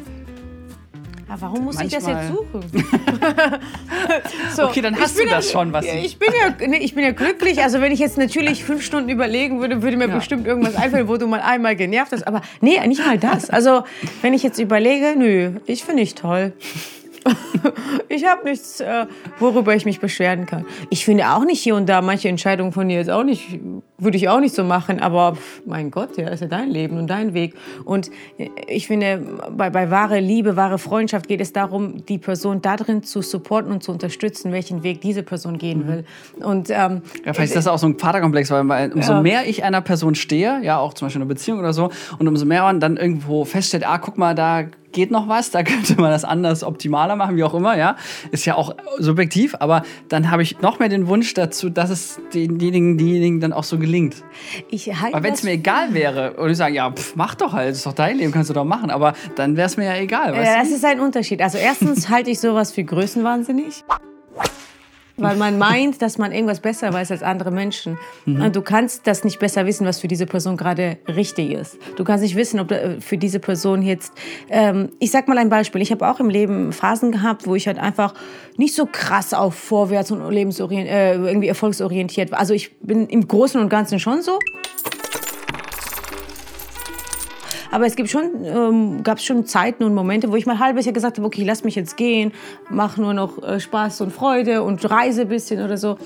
aber 1.28 1.40
warum 1.42 1.64
muss 1.64 1.80
ich 1.80 1.90
das 1.92 2.04
Manchmal- 2.04 2.24
jetzt 2.24 2.34
suchen? 2.36 2.64
so, 4.54 4.64
Okay, 4.68 4.80
dann 4.80 4.94
ich 4.94 5.00
hast 5.00 5.18
du 5.18 5.26
das 5.26 5.50
schon, 5.50 5.72
was 5.72 5.86
ja, 5.86 5.94
ich- 5.94 6.04
ich 6.04 6.18
bin 6.18 6.28
ja, 6.38 6.66
nee, 6.68 6.78
ich 6.78 6.94
bin 6.94 7.04
ja 7.04 7.10
glücklich. 7.12 7.62
Also 7.62 7.80
wenn 7.80 7.92
ich 7.92 7.98
jetzt 7.98 8.16
natürlich 8.18 8.64
fünf 8.64 8.82
Stunden 8.82 9.08
überlegen 9.08 9.60
würde, 9.60 9.82
würde 9.82 9.96
mir 9.96 10.08
Ja. 10.08 10.14
bestimmt 10.14 10.46
irgendwas 10.46 10.76
einfallen, 10.76 11.08
wo 11.08 11.16
du 11.16 11.26
mal 11.26 11.40
einmal 11.40 11.74
genervt 11.76 12.12
hast. 12.12 12.26
Aber 12.26 12.42
nee, 12.60 12.78
nicht 12.86 13.04
mal 13.04 13.18
das. 13.18 13.50
Also 13.50 13.82
wenn 14.22 14.34
ich 14.34 14.42
jetzt 14.42 14.58
überlege, 14.58 15.14
nö, 15.16 15.52
ich 15.66 15.84
finde 15.84 16.02
dich 16.02 16.14
toll. 16.14 16.52
Ich 18.08 18.24
habe 18.24 18.44
nichts, 18.44 18.80
äh, 18.80 19.06
worüber 19.38 19.74
ich 19.74 19.84
mich 19.84 20.00
beschweren 20.00 20.46
kann. 20.46 20.64
Ich 20.90 21.04
finde 21.04 21.28
auch 21.30 21.44
nicht 21.44 21.60
hier 21.60 21.74
und 21.74 21.88
da 21.88 22.00
manche 22.02 22.28
Entscheidungen 22.28 22.72
von 22.72 22.88
dir 22.88 22.96
jetzt 22.96 23.10
auch 23.10 23.24
nicht, 23.24 23.58
würde 23.98 24.16
ich 24.16 24.28
auch 24.28 24.38
nicht 24.40 24.54
so 24.54 24.62
machen, 24.64 25.00
aber 25.00 25.34
pff, 25.34 25.62
mein 25.66 25.90
Gott, 25.90 26.16
ja, 26.16 26.24
das 26.26 26.34
ist 26.34 26.40
ja 26.42 26.46
dein 26.46 26.70
Leben 26.70 26.98
und 26.98 27.08
dein 27.08 27.34
Weg. 27.34 27.54
Und 27.84 28.10
äh, 28.38 28.48
ich 28.68 28.86
finde, 28.86 29.20
bei, 29.50 29.70
bei 29.70 29.90
wahre 29.90 30.20
Liebe, 30.20 30.56
wahre 30.56 30.78
Freundschaft 30.78 31.26
geht 31.28 31.40
es 31.40 31.52
darum, 31.52 32.04
die 32.06 32.18
Person 32.18 32.62
darin 32.62 33.02
zu 33.02 33.22
supporten 33.22 33.72
und 33.72 33.82
zu 33.82 33.92
unterstützen, 33.92 34.52
welchen 34.52 34.82
Weg 34.82 35.00
diese 35.00 35.22
Person 35.22 35.58
gehen 35.58 35.88
will. 35.88 36.04
Und 36.42 36.70
ähm, 36.70 37.02
Ja, 37.24 37.32
vielleicht 37.32 37.50
ist 37.50 37.56
das 37.56 37.66
auch 37.66 37.78
so 37.78 37.88
ein 37.88 37.98
Vaterkomplex, 37.98 38.50
weil, 38.50 38.68
weil 38.68 38.92
umso 38.92 39.12
Ja. 39.14 39.20
mehr 39.20 39.46
ich 39.48 39.64
einer 39.64 39.80
Person 39.80 40.14
stehe, 40.14 40.60
ja, 40.62 40.78
auch 40.78 40.94
zum 40.94 41.06
Beispiel 41.06 41.20
in 41.20 41.22
einer 41.26 41.34
Beziehung 41.34 41.58
oder 41.58 41.72
so, 41.72 41.90
und 42.18 42.28
umso 42.28 42.46
mehr 42.46 42.62
man 42.62 42.78
dann 42.80 42.96
irgendwo 42.96 43.44
feststellt, 43.44 43.86
ah, 43.86 43.98
guck 43.98 44.16
mal, 44.16 44.34
da 44.34 44.64
geht 44.92 45.10
noch 45.10 45.28
was, 45.28 45.50
da 45.50 45.62
könnte 45.64 46.00
man 46.00 46.10
das 46.10 46.24
anders 46.24 46.64
optimaler 46.64 47.16
machen, 47.16 47.36
wie 47.36 47.44
auch 47.44 47.54
immer, 47.54 47.76
ja, 47.76 47.96
ist 48.30 48.44
ja 48.44 48.54
auch 48.56 48.74
subjektiv, 48.98 49.54
aber 49.58 49.82
dann 50.08 50.30
habe 50.30 50.42
ich 50.42 50.60
noch 50.60 50.78
mehr 50.78 50.88
den 50.88 51.06
Wunsch 51.06 51.34
dazu, 51.34 51.70
dass 51.70 51.90
es 51.90 52.20
denjenigen, 52.34 52.98
diejenigen 52.98 53.40
dann 53.40 53.52
auch 53.52 53.64
so 53.64 53.78
gelingt. 53.78 54.16
ich 54.70 54.88
halte 55.00 55.14
Weil 55.14 55.22
wenn 55.22 55.34
es 55.34 55.42
mir 55.42 55.52
egal 55.52 55.94
wäre, 55.94 56.34
und 56.34 56.50
ich 56.50 56.56
sage, 56.56 56.74
ja, 56.74 56.90
pff, 56.90 57.16
mach 57.16 57.34
doch 57.34 57.52
halt, 57.52 57.72
ist 57.72 57.86
doch 57.86 57.92
dein 57.92 58.18
Leben, 58.18 58.32
kannst 58.32 58.50
du 58.50 58.54
doch 58.54 58.64
machen, 58.64 58.90
aber 58.90 59.14
dann 59.34 59.56
wäre 59.56 59.66
es 59.66 59.76
mir 59.76 59.84
ja 59.86 59.96
egal, 59.96 60.32
weißt 60.32 60.44
Ja, 60.44 60.60
das 60.60 60.70
ist 60.70 60.84
ein 60.84 61.00
Unterschied. 61.00 61.40
Also 61.42 61.58
erstens 61.58 62.08
halte 62.10 62.30
ich 62.30 62.40
sowas 62.40 62.72
für 62.72 62.84
größenwahnsinnig. 62.84 63.84
Weil 65.18 65.36
man 65.36 65.56
meint, 65.58 66.02
dass 66.02 66.18
man 66.18 66.30
irgendwas 66.32 66.60
besser 66.60 66.92
weiß 66.92 67.10
als 67.10 67.22
andere 67.22 67.50
Menschen. 67.50 67.98
Und 68.26 68.54
du 68.54 68.60
kannst 68.60 69.06
das 69.06 69.24
nicht 69.24 69.38
besser 69.38 69.64
wissen, 69.64 69.86
was 69.86 70.00
für 70.00 70.08
diese 70.08 70.26
Person 70.26 70.56
gerade 70.56 70.98
richtig 71.08 71.52
ist. 71.52 71.78
Du 71.96 72.04
kannst 72.04 72.22
nicht 72.22 72.36
wissen, 72.36 72.60
ob 72.60 72.68
da- 72.68 72.96
für 73.00 73.16
diese 73.16 73.40
Person 73.40 73.80
jetzt. 73.82 74.12
Ähm, 74.50 74.90
ich 74.98 75.10
sag 75.10 75.26
mal 75.28 75.38
ein 75.38 75.48
Beispiel. 75.48 75.80
Ich 75.80 75.90
habe 75.90 76.06
auch 76.08 76.20
im 76.20 76.28
Leben 76.28 76.72
Phasen 76.72 77.12
gehabt, 77.12 77.46
wo 77.46 77.54
ich 77.54 77.66
halt 77.66 77.78
einfach 77.78 78.12
nicht 78.58 78.74
so 78.74 78.86
krass 78.86 79.32
auf 79.32 79.54
vorwärts 79.54 80.10
und 80.10 80.28
lebensorientiert, 80.30 80.94
äh, 80.94 81.14
irgendwie 81.14 81.48
erfolgsorientiert 81.48 82.30
war. 82.30 82.38
Also 82.38 82.52
ich 82.54 82.76
bin 82.80 83.06
im 83.08 83.26
Großen 83.26 83.60
und 83.60 83.68
Ganzen 83.68 83.98
schon 83.98 84.20
so. 84.22 84.38
Aber 87.76 87.84
es 87.84 87.94
gibt 87.94 88.08
schon, 88.08 88.42
ähm, 88.42 89.02
gab 89.02 89.20
schon 89.20 89.44
Zeiten 89.44 89.84
und 89.84 89.94
Momente, 89.94 90.32
wo 90.32 90.36
ich 90.36 90.46
mal 90.46 90.58
halbes 90.58 90.86
Jahr 90.86 90.94
gesagt 90.94 91.18
habe, 91.18 91.26
okay, 91.26 91.44
lass 91.44 91.62
mich 91.62 91.74
jetzt 91.74 91.98
gehen, 91.98 92.32
mach 92.70 92.96
nur 92.96 93.12
noch 93.12 93.42
äh, 93.42 93.60
Spaß 93.60 94.00
und 94.00 94.14
Freude 94.14 94.62
und 94.62 94.90
reise 94.90 95.20
ein 95.20 95.28
bisschen 95.28 95.62
oder 95.62 95.76
so. 95.76 95.98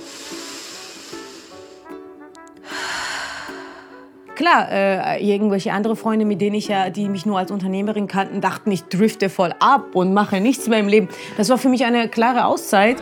Klar, 4.35 4.67
äh, 4.73 5.25
irgendwelche 5.25 5.73
andere 5.73 5.95
Freunde, 5.95 6.25
mit 6.25 6.41
denen 6.41 6.57
ich 6.57 6.67
ja, 6.67 6.91
die 6.91 7.09
mich 7.09 7.25
nur 7.25 7.39
als 7.39 7.53
Unternehmerin 7.53 8.09
kannten, 8.09 8.41
dachten, 8.41 8.73
ich 8.73 8.83
drifte 8.87 9.29
voll 9.29 9.55
ab 9.61 9.95
und 9.95 10.13
mache 10.13 10.41
nichts 10.41 10.67
mehr 10.67 10.81
im 10.81 10.89
Leben. 10.89 11.09
Das 11.37 11.51
war 11.51 11.59
für 11.59 11.69
mich 11.69 11.85
eine 11.85 12.09
klare 12.09 12.47
Auszeit. 12.47 12.97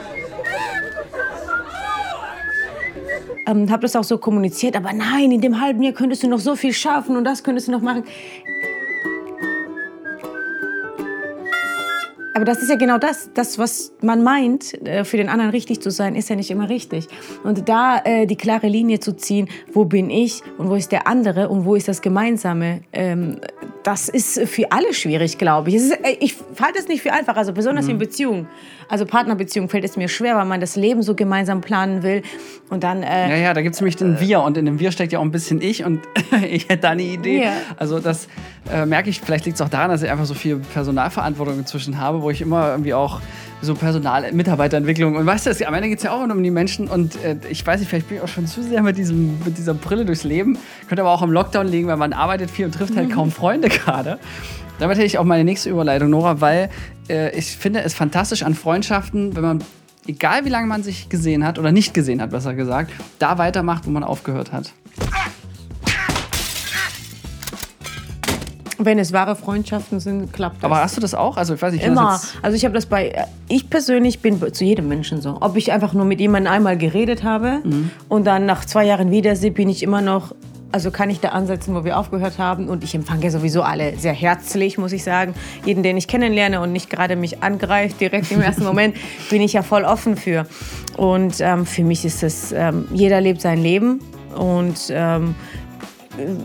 Ähm, 3.49 3.71
habe 3.71 3.83
das 3.83 3.97
auch 3.97 4.05
so 4.05 4.19
kommuniziert, 4.19 4.77
aber 4.77 4.93
nein, 4.93 5.33
in 5.33 5.41
dem 5.41 5.61
halben 5.61 5.83
Jahr 5.83 5.95
könntest 5.95 6.23
du 6.23 6.29
noch 6.29 6.39
so 6.39 6.55
viel 6.55 6.73
schaffen 6.73 7.17
und 7.17 7.25
das 7.25 7.43
könntest 7.43 7.69
du 7.69 7.73
noch 7.73 7.83
machen. 7.83 8.05
aber 12.39 12.45
das 12.45 12.63
ist 12.63 12.71
ja 12.71 12.77
genau 12.77 12.99
das, 12.99 13.31
das, 13.35 13.59
was 13.59 13.93
man 14.01 14.23
meint, 14.23 14.73
äh, 14.87 15.03
für 15.03 15.17
den 15.17 15.29
anderen 15.29 15.51
richtig 15.51 15.81
zu 15.81 15.91
sein, 15.91 16.15
ist 16.15 16.31
ja 16.31 16.37
nicht 16.37 16.53
immer 16.53 16.69
richtig. 16.69 17.09
Und 17.43 17.69
da 17.69 18.01
äh, 18.05 18.27
die 18.27 18.37
klare 18.37 18.69
Linie 18.69 19.01
zu 19.01 19.17
ziehen, 19.17 19.49
wo 19.73 19.87
bin 19.87 20.09
ich 20.09 20.43
und 20.57 20.71
wo 20.71 20.77
ist 20.77 20.93
der 20.93 21.09
andere 21.09 21.49
und 21.49 21.65
wo 21.65 21.75
ist 21.75 21.89
das 21.89 22.01
Gemeinsame, 22.01 22.83
ähm, 22.93 23.41
das 23.85 24.09
ist 24.09 24.41
für 24.49 24.71
alle 24.73 24.93
schwierig, 24.93 25.39
glaube 25.39 25.71
ich. 25.71 25.77
Ist, 25.77 25.93
äh, 25.93 26.17
ich 26.21 26.37
halte 26.61 26.79
es 26.79 26.89
nicht 26.89 27.03
für 27.03 27.13
einfach, 27.13 27.37
also 27.37 27.53
besonders 27.53 27.85
Mhm. 27.87 27.93
in 27.93 27.99
Beziehungen. 27.99 28.47
Also 28.89 29.05
Partnerbeziehungen 29.07 29.69
fällt 29.69 29.85
es 29.85 29.97
mir 29.97 30.09
schwer, 30.09 30.37
weil 30.37 30.47
man 30.47 30.61
das 30.61 30.77
Leben 30.77 31.03
so 31.03 31.15
gemeinsam 31.15 31.61
planen 31.61 32.03
will. 32.03 32.23
Und 32.71 32.85
dann, 32.85 33.03
äh, 33.03 33.29
Ja, 33.31 33.37
ja, 33.37 33.55
da 33.55 33.61
gibt 33.63 33.75
es 33.75 33.81
nämlich 33.81 33.97
den 33.97 34.19
Wir 34.21 34.41
und 34.41 34.57
in 34.57 34.65
dem 34.67 34.79
Wir 34.81 34.93
steckt 34.93 35.13
ja 35.13 35.19
auch 35.19 35.23
ein 35.25 35.31
bisschen 35.31 35.61
ich 35.61 35.85
und 35.85 36.01
ich 36.51 36.69
hätte 36.69 36.83
da 36.83 36.91
eine 36.91 37.03
Idee. 37.03 37.45
Ja. 37.45 37.53
Also 37.77 37.99
das 38.01 38.29
äh, 38.73 38.87
merke 38.87 39.11
ich, 39.11 39.21
vielleicht 39.21 39.45
liegt 39.47 39.57
es 39.57 39.61
auch 39.63 39.69
daran, 39.69 39.91
dass 39.91 40.03
ich 40.03 40.11
einfach 40.11 40.27
so 40.27 40.35
viel 40.35 40.57
Personalverantwortung 40.75 41.59
inzwischen 41.59 41.99
habe, 42.01 42.23
wo 42.23 42.31
ich 42.31 42.41
immer 42.41 42.71
irgendwie 42.71 42.95
auch 42.95 43.21
so 43.61 43.75
Personal, 43.75 44.31
Mitarbeiterentwicklung 44.33 45.17
und 45.17 45.27
weißt 45.27 45.47
du, 45.47 45.67
am 45.67 45.75
Ende 45.75 45.89
geht 45.89 45.99
es 45.99 46.05
ja 46.05 46.13
auch 46.13 46.23
um 46.23 46.43
die 46.45 46.51
Menschen 46.51 46.87
und 46.87 47.17
äh, 47.25 47.37
ich 47.51 47.67
weiß 47.67 47.81
nicht, 47.81 47.89
vielleicht 47.89 48.09
bin 48.09 48.19
ich 48.19 48.23
auch 48.23 48.29
schon 48.29 48.47
zu 48.47 48.63
sehr 48.63 48.83
mit, 48.83 48.97
diesem, 48.97 49.37
mit 49.45 49.59
dieser 49.59 49.75
Brille 49.75 50.05
durchs 50.05 50.23
Leben. 50.23 50.57
Könnte 50.89 51.03
aber 51.03 51.11
auch 51.11 51.23
im 51.23 51.33
Lockdown 51.33 51.67
liegen, 51.67 51.89
weil 51.89 51.97
man 51.97 52.13
arbeitet 52.13 52.53
viel 52.53 52.67
und 52.67 52.73
trifft 52.73 52.97
halt 52.97 53.11
kaum 53.11 53.33
Freunde 53.33 53.69
gerade. 53.85 54.19
Damit 54.79 54.97
hätte 54.97 55.07
ich 55.07 55.19
auch 55.19 55.25
meine 55.25 55.45
nächste 55.45 55.71
Überleitung, 55.71 56.11
Nora, 56.11 56.41
weil 56.41 56.71
äh, 57.09 57.37
ich 57.37 57.57
finde 57.57 57.81
es 57.83 57.95
fantastisch 57.95 58.43
an 58.45 58.55
Freundschaften, 58.55 59.35
wenn 59.35 59.43
man, 59.43 59.65
egal 60.07 60.45
wie 60.45 60.51
lange 60.51 60.67
man 60.69 60.83
sich 60.83 61.09
gesehen 61.09 61.45
hat 61.45 61.59
oder 61.59 61.73
nicht 61.73 61.95
gesehen 61.95 62.21
hat, 62.23 62.31
besser 62.31 62.55
gesagt, 62.55 62.93
da 63.19 63.39
weitermacht, 63.39 63.87
wo 63.87 63.91
man 63.91 64.05
aufgehört 64.05 64.53
hat. 64.53 64.73
wenn 68.81 69.01
es 69.01 69.13
wahre 69.13 69.35
Freundschaften 69.35 69.99
sind, 69.99 70.33
klappt 70.33 70.59
das. 70.59 70.65
Aber 70.65 70.77
hast 70.81 70.97
du 70.97 71.01
das 71.01 71.13
auch? 71.13 71.37
Also 71.37 71.53
ich 71.55 71.61
weiß 71.61 71.73
nicht, 71.73 71.83
ich 71.83 71.89
Immer. 71.89 72.13
das 72.13 72.23
jetzt- 72.35 72.45
Also 72.45 72.57
ich 72.57 72.65
habe 72.65 72.75
das 72.75 72.87
bei, 72.87 73.27
ich 73.49 73.69
persönlich 73.69 74.21
bin 74.21 74.41
zu 74.55 74.65
jedem 74.65 74.87
Menschen 74.87 75.21
so. 75.21 75.37
Ob 75.41 75.57
ich 75.57 75.73
einfach 75.73 75.95
nur 75.95 76.05
mit 76.05 76.21
jemandem 76.21 76.53
einmal 76.53 76.79
geredet 76.79 77.25
habe 77.25 77.61
Mhm. 77.65 77.91
und 78.09 78.25
dann 78.25 78.47
nach 78.47 78.65
zwei 78.65 78.85
Jahren 78.85 79.11
wiedersehe, 79.11 79.51
bin 79.51 79.69
ich 79.69 79.83
immer 79.83 80.01
noch, 80.01 80.33
also 80.71 80.91
kann 80.91 81.11
ich 81.11 81.21
da 81.21 81.31
ansetzen, 81.31 81.75
wo 81.75 81.85
wir 81.85 81.99
aufgehört 81.99 82.39
haben. 82.39 82.69
Und 82.69 82.85
ich 82.85 82.95
empfange 82.95 83.31
sowieso 83.31 83.63
alle 83.63 83.97
sehr 83.97 84.13
herzlich, 84.13 84.79
muss 84.79 84.93
ich 84.93 85.05
sagen. 85.05 85.35
Jeden, 85.65 85.83
den 85.83 85.97
ich 85.97 86.09
kennenlerne 86.09 86.61
und 86.61 86.73
nicht 86.73 86.91
gerade 86.91 87.17
mich 87.17 87.43
angreift 87.43 88.01
direkt 88.01 88.31
im 88.31 88.41
ersten 88.41 88.65
Moment, 88.65 88.97
bin 89.31 89.43
ich 89.43 89.55
ja 89.55 89.63
voll 89.63 89.85
offen 89.85 90.17
für. 90.17 90.47
Und 90.97 91.41
ähm, 91.41 91.67
für 91.67 91.85
mich 91.85 92.05
ist 92.05 92.23
es, 92.23 92.53
ähm, 92.53 92.87
jeder 92.93 93.21
lebt 93.21 93.41
sein 93.41 93.63
Leben 93.63 94.01
und 94.37 94.91
ähm, 94.91 95.35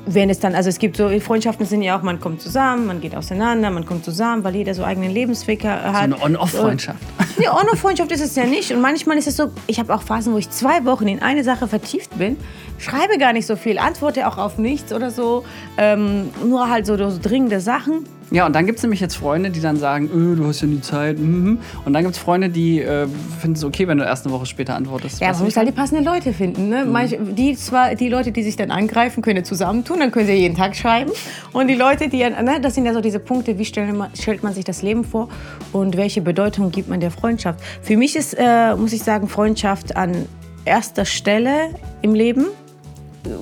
wenn 0.06 0.30
es 0.30 0.40
dann, 0.40 0.56
also 0.56 0.70
es 0.70 0.80
gibt 0.80 0.98
so, 0.98 1.10
Freundschaften 1.20 1.66
sind 1.66 1.82
ja 1.82 1.98
auch, 1.98 2.04
man 2.04 2.20
kommt 2.20 2.42
zusammen, 2.42 2.86
man 2.86 3.02
geht 3.02 3.16
auseinander, 3.16 3.70
man 3.70 3.86
kommt 3.86 4.06
zusammen, 4.06 4.44
weil 4.44 4.56
jeder 4.56 4.74
so 4.74 4.84
eigenen 4.84 5.12
Lebensweg 5.12 5.64
hat. 5.64 5.84
so 5.84 5.90
eine 5.98 6.22
On-Off-Freundschaft. 6.22 7.00
Nee, 7.38 7.50
On-Off-Freundschaft 7.50 8.12
ist 8.12 8.22
es 8.22 8.36
ja 8.36 8.46
nicht. 8.46 8.72
Und 8.72 8.82
manchmal 8.82 9.18
ist 9.18 9.28
es 9.28 9.36
so, 9.36 9.52
ich 9.68 9.80
habe 9.80 9.94
auch 9.94 10.04
Phasen, 10.04 10.34
wo 10.34 10.38
ich 10.38 10.50
zwei 10.50 10.86
Wochen 10.86 11.08
in 11.08 11.22
eine 11.22 11.44
Sache 11.44 11.68
vertieft 11.68 12.18
bin, 12.18 12.38
schreibe 12.78 13.18
gar 13.18 13.34
nicht 13.34 13.48
so 13.48 13.56
viel, 13.56 13.80
antworte 13.80 14.28
auch 14.28 14.38
auf 14.38 14.58
nichts 14.58 14.94
oder 14.94 15.10
so, 15.10 15.44
ähm, 15.78 16.30
nur 16.46 16.70
halt 16.70 16.86
so, 16.86 16.98
so 16.98 17.18
dringende 17.22 17.60
Sachen. 17.60 18.06
Ja, 18.34 18.48
und 18.48 18.54
dann 18.56 18.66
gibt 18.66 18.80
es 18.80 18.84
nämlich 18.84 19.00
jetzt 19.00 19.16
Freunde, 19.16 19.52
die 19.52 19.62
dann 19.62 19.78
sagen, 19.78 20.10
öh, 20.12 20.36
du 20.36 20.48
hast 20.48 20.62
ja 20.62 20.68
nie 20.68 20.82
Zeit. 20.82 21.20
Mhm. 21.20 21.60
Und 21.86 21.94
dann 21.94 22.02
gibt 22.02 22.16
es 22.16 22.20
Freunde, 22.20 22.50
die 22.50 22.82
äh, 22.82 23.08
finden 23.40 23.56
es 23.56 23.64
okay, 23.64 23.88
wenn 23.88 24.00
du 24.00 24.04
erst 24.04 24.26
eine 24.26 24.34
Woche 24.34 24.48
später 24.48 24.76
antwortest. 24.76 25.22
Ja, 25.22 25.32
man 25.34 25.44
muss 25.44 25.56
halt 25.56 25.68
die 25.68 25.72
passenden 25.72 26.04
Leute 26.04 26.34
finden. 26.34 26.68
Ne? 26.68 26.84
Manche, 26.84 27.20
die, 27.20 27.56
zwar, 27.56 27.94
die 27.94 28.10
Leute, 28.10 28.32
die 28.32 28.42
sich 28.42 28.56
dann 28.56 28.72
angreifen, 28.72 29.22
können 29.22 29.38
ja 29.38 29.44
zusammentun, 29.44 30.00
dann 30.00 30.10
können 30.10 30.26
sie 30.26 30.34
jeden 30.34 30.58
Tag 30.58 30.76
schreiben. 30.76 31.12
Und 31.52 31.68
die 31.68 31.76
Leute, 31.76 32.10
die, 32.10 32.24
ne, 32.24 32.60
das 32.60 32.74
sind 32.74 32.88
ja 32.88 32.94
so 32.96 33.02
diese 33.02 33.20
Punkte, 33.20 33.60
wie 33.60 33.66
stellt 33.66 33.96
man, 33.96 34.10
stellt 34.16 34.42
man 34.42 34.52
sich 34.56 34.66
das 34.66 34.82
Leben 34.82 35.04
vor 35.04 35.30
und 35.72 35.96
welche 35.96 36.22
Bedeutung 36.22 36.72
gibt 36.72 36.90
man 36.90 37.00
der 37.02 37.12
Freundschaft. 37.12 37.60
Für 37.84 37.98
mich 37.98 38.16
ist, 38.16 38.34
äh, 38.34 38.76
muss 38.76 38.94
ich 38.94 39.04
sagen, 39.04 39.28
Freundschaft 39.28 39.96
an 39.96 40.26
erster 40.66 41.06
Stelle 41.06 41.70
im 42.02 42.16
Leben. 42.16 42.48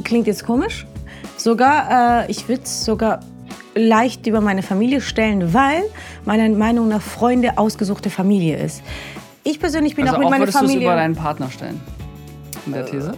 Klingt 0.04 0.28
jetzt 0.28 0.46
komisch. 0.46 0.86
Sogar, 1.38 2.26
äh, 2.26 2.30
ich 2.30 2.50
würde 2.50 2.64
es 2.64 2.84
sogar 2.84 3.22
leicht 3.76 4.28
über 4.28 4.42
meine 4.42 4.64
Familie 4.64 5.02
stellen, 5.02 5.54
weil 5.54 5.84
meiner 6.26 6.50
Meinung 6.50 6.88
nach 6.88 7.02
Freunde 7.02 7.58
ausgesuchte 7.58 8.10
Familie 8.10 8.58
ist. 8.58 8.82
Ich 9.44 9.60
persönlich 9.60 9.96
bin 9.96 10.06
also 10.06 10.16
auch 10.16 10.20
mit 10.20 10.28
auch 10.28 10.32
meiner 10.32 10.42
würdest 10.44 10.60
du 10.60 10.66
es 10.66 10.72
Familie. 10.72 10.88
über 10.88 10.96
deinen 10.96 11.16
Partner 11.16 11.50
stellen? 11.50 11.80
In 12.66 12.74
der 12.74 12.86
These? 12.86 13.14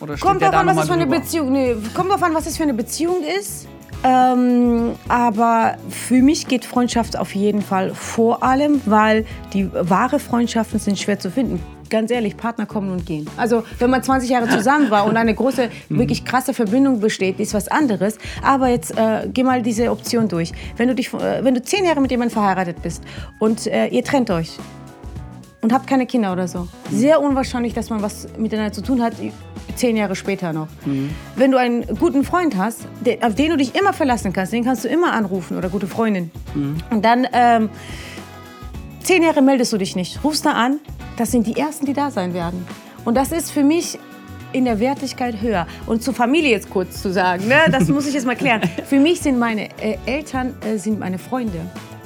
Oder 0.00 0.16
Kommt 0.16 0.42
drauf 0.42 0.54
an, 0.54 0.66
was 0.66 0.78
es 0.78 0.86
für 0.86 0.92
eine 0.94 1.04
drüber? 1.04 1.20
Beziehung. 1.20 1.52
Nee, 1.52 1.76
kommt 1.94 2.10
drauf 2.10 2.22
an, 2.22 2.34
was 2.34 2.46
es 2.46 2.56
für 2.56 2.62
eine 2.62 2.74
Beziehung 2.74 3.22
ist. 3.22 3.68
Ähm, 4.02 4.92
aber 5.08 5.76
für 5.90 6.22
mich 6.22 6.48
geht 6.48 6.64
Freundschaft 6.64 7.18
auf 7.18 7.34
jeden 7.34 7.60
Fall 7.60 7.94
vor 7.94 8.42
allem, 8.42 8.80
weil 8.86 9.26
die 9.52 9.70
wahre 9.72 10.18
Freundschaften 10.18 10.78
sind 10.78 10.98
schwer 10.98 11.18
zu 11.18 11.30
finden. 11.30 11.60
Ganz 11.90 12.10
ehrlich, 12.10 12.36
Partner 12.36 12.66
kommen 12.66 12.90
und 12.90 13.04
gehen. 13.04 13.26
Also 13.36 13.64
wenn 13.78 13.90
man 13.90 14.02
20 14.02 14.30
Jahre 14.30 14.48
zusammen 14.48 14.90
war 14.90 15.06
und 15.06 15.16
eine 15.16 15.34
große, 15.34 15.68
wirklich 15.90 16.24
krasse 16.24 16.54
Verbindung 16.54 17.00
besteht, 17.00 17.38
ist 17.40 17.52
was 17.52 17.68
anderes. 17.68 18.16
Aber 18.42 18.68
jetzt 18.68 18.96
äh, 18.96 19.28
geh 19.32 19.42
mal 19.42 19.60
diese 19.60 19.90
Option 19.90 20.28
durch. 20.28 20.52
Wenn 20.76 20.88
du 20.88 20.94
dich, 20.94 21.12
äh, 21.12 21.44
wenn 21.44 21.54
du 21.54 21.62
10 21.62 21.84
Jahre 21.84 22.00
mit 22.00 22.10
jemandem 22.10 22.32
verheiratet 22.32 22.80
bist 22.82 23.02
und 23.38 23.66
äh, 23.66 23.88
ihr 23.88 24.04
trennt 24.04 24.30
euch, 24.30 24.56
und 25.62 25.72
habt 25.72 25.86
keine 25.86 26.06
Kinder 26.06 26.32
oder 26.32 26.48
so. 26.48 26.68
Sehr 26.90 27.20
unwahrscheinlich, 27.20 27.74
dass 27.74 27.90
man 27.90 28.02
was 28.02 28.28
miteinander 28.38 28.72
zu 28.72 28.82
tun 28.82 29.02
hat, 29.02 29.12
zehn 29.74 29.96
Jahre 29.96 30.16
später 30.16 30.52
noch. 30.52 30.68
Wenn 31.36 31.50
du 31.50 31.58
einen 31.58 31.86
guten 31.98 32.24
Freund 32.24 32.56
hast, 32.56 32.86
den, 33.04 33.22
auf 33.22 33.34
den 33.34 33.50
du 33.50 33.56
dich 33.56 33.74
immer 33.74 33.92
verlassen 33.92 34.32
kannst, 34.32 34.52
den 34.52 34.64
kannst 34.64 34.84
du 34.84 34.88
immer 34.88 35.12
anrufen 35.12 35.56
oder 35.56 35.68
gute 35.68 35.86
Freundin. 35.86 36.30
Und 36.90 37.04
dann 37.04 37.26
ähm, 37.32 37.68
zehn 39.02 39.22
Jahre 39.22 39.42
meldest 39.42 39.72
du 39.72 39.78
dich 39.78 39.96
nicht, 39.96 40.24
rufst 40.24 40.46
da 40.46 40.52
an, 40.52 40.80
das 41.20 41.32
sind 41.32 41.46
die 41.46 41.56
Ersten, 41.56 41.84
die 41.84 41.92
da 41.92 42.10
sein 42.10 42.32
werden. 42.32 42.66
Und 43.04 43.14
das 43.14 43.30
ist 43.30 43.50
für 43.50 43.62
mich 43.62 43.98
in 44.52 44.64
der 44.64 44.80
Wertigkeit 44.80 45.42
höher. 45.42 45.66
Und 45.84 46.02
zur 46.02 46.14
Familie 46.14 46.50
jetzt 46.50 46.70
kurz 46.70 47.02
zu 47.02 47.12
sagen, 47.12 47.46
ne, 47.46 47.58
das 47.70 47.88
muss 47.88 48.06
ich 48.06 48.14
jetzt 48.14 48.24
mal 48.24 48.36
klären. 48.36 48.62
Für 48.86 48.98
mich 48.98 49.20
sind 49.20 49.38
meine 49.38 49.68
äh, 49.82 49.98
Eltern 50.06 50.54
äh, 50.66 50.78
sind 50.78 50.98
meine 50.98 51.18
Freunde. 51.18 51.60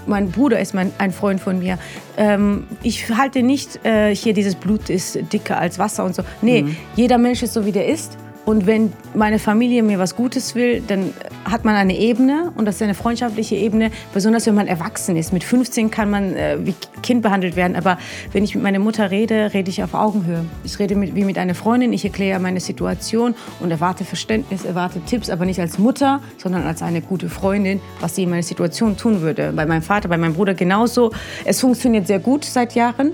Mein 0.07 0.31
Bruder 0.33 0.59
ist 0.59 0.75
mein, 0.75 0.91
ein 0.99 1.13
Freund 1.13 1.41
von 1.41 1.61
mir. 1.61 1.79
Ähm, 2.17 2.65
ich 2.83 3.09
halte 3.17 3.43
nicht 3.43 3.83
äh, 3.87 4.15
hier 4.15 4.35
dieses 4.35 4.57
Blut 4.57 4.91
ist 4.91 5.17
dicker 5.33 5.59
als 5.59 5.79
Wasser 5.79 6.05
und 6.05 6.17
so. 6.17 6.25
Nee, 6.43 6.77
jeder 6.97 7.17
Mensch 7.17 7.43
ist 7.43 7.55
so, 7.55 7.65
wie 7.65 7.73
der 7.73 7.87
ist. 7.87 8.19
Und 8.45 8.67
wenn 8.67 8.93
meine 9.15 9.39
Familie 9.39 9.83
mir 9.83 9.99
was 9.99 10.17
Gutes 10.17 10.55
will, 10.55 10.83
dann 10.87 11.15
hat 11.45 11.65
man 11.65 11.75
eine 11.77 11.97
Ebene 11.97 12.53
und 12.57 12.67
das 12.67 12.77
ist 12.77 12.83
eine 12.83 12.95
freundschaftliche 12.95 13.57
Ebene, 13.57 13.91
besonders 14.13 14.47
wenn 14.47 14.55
man 14.55 14.67
erwachsen 14.67 15.17
ist. 15.17 15.33
Mit 15.33 15.45
15 15.45 15.91
kann 15.91 16.11
man 16.11 16.37
äh, 16.37 16.59
wie 16.61 16.75
Kind 17.03 17.23
behandelt 17.23 17.57
werden, 17.57 17.75
aber 17.75 17.99
wenn 18.33 18.45
ich 18.45 18.55
mit 18.55 18.63
meiner 18.63 18.79
Mutter 18.79 19.11
rede, 19.11 19.53
rede 19.55 19.71
ich 19.71 19.83
auf 19.83 19.95
Augenhöhe. 19.95 20.45
Ich 20.63 20.79
rede 20.79 20.95
mit, 20.95 21.15
wie 21.15 21.25
mit 21.25 21.39
einer 21.39 21.55
Freundin, 21.55 21.93
ich 21.93 22.05
erkläre 22.05 22.39
meine 22.39 22.61
Situation 22.61 23.35
und 23.61 23.71
erwarte 23.71 24.05
Verständnis, 24.05 24.65
erwarte 24.65 25.01
Tipps, 25.01 25.31
aber 25.31 25.47
nicht 25.47 25.61
als 25.61 25.79
Mutter, 25.79 26.21
sondern 26.37 26.65
als 26.65 26.83
eine 26.83 27.01
gute 27.01 27.31
Freundin, 27.31 27.81
was 28.01 28.15
sie 28.15 28.25
in 28.25 28.31
meiner 28.31 28.43
Situation 28.43 28.97
tun 28.97 29.23
würde. 29.23 29.53
Bei 29.57 29.65
meinem 29.65 29.83
Vater, 29.83 30.09
bei 30.09 30.19
meinem 30.19 30.35
Bruder 30.35 30.55
genauso. 30.55 31.13
Es 31.47 31.61
funktioniert 31.61 32.07
sehr 32.07 32.19
gut 32.19 32.45
seit 32.45 32.75
Jahren 32.75 33.13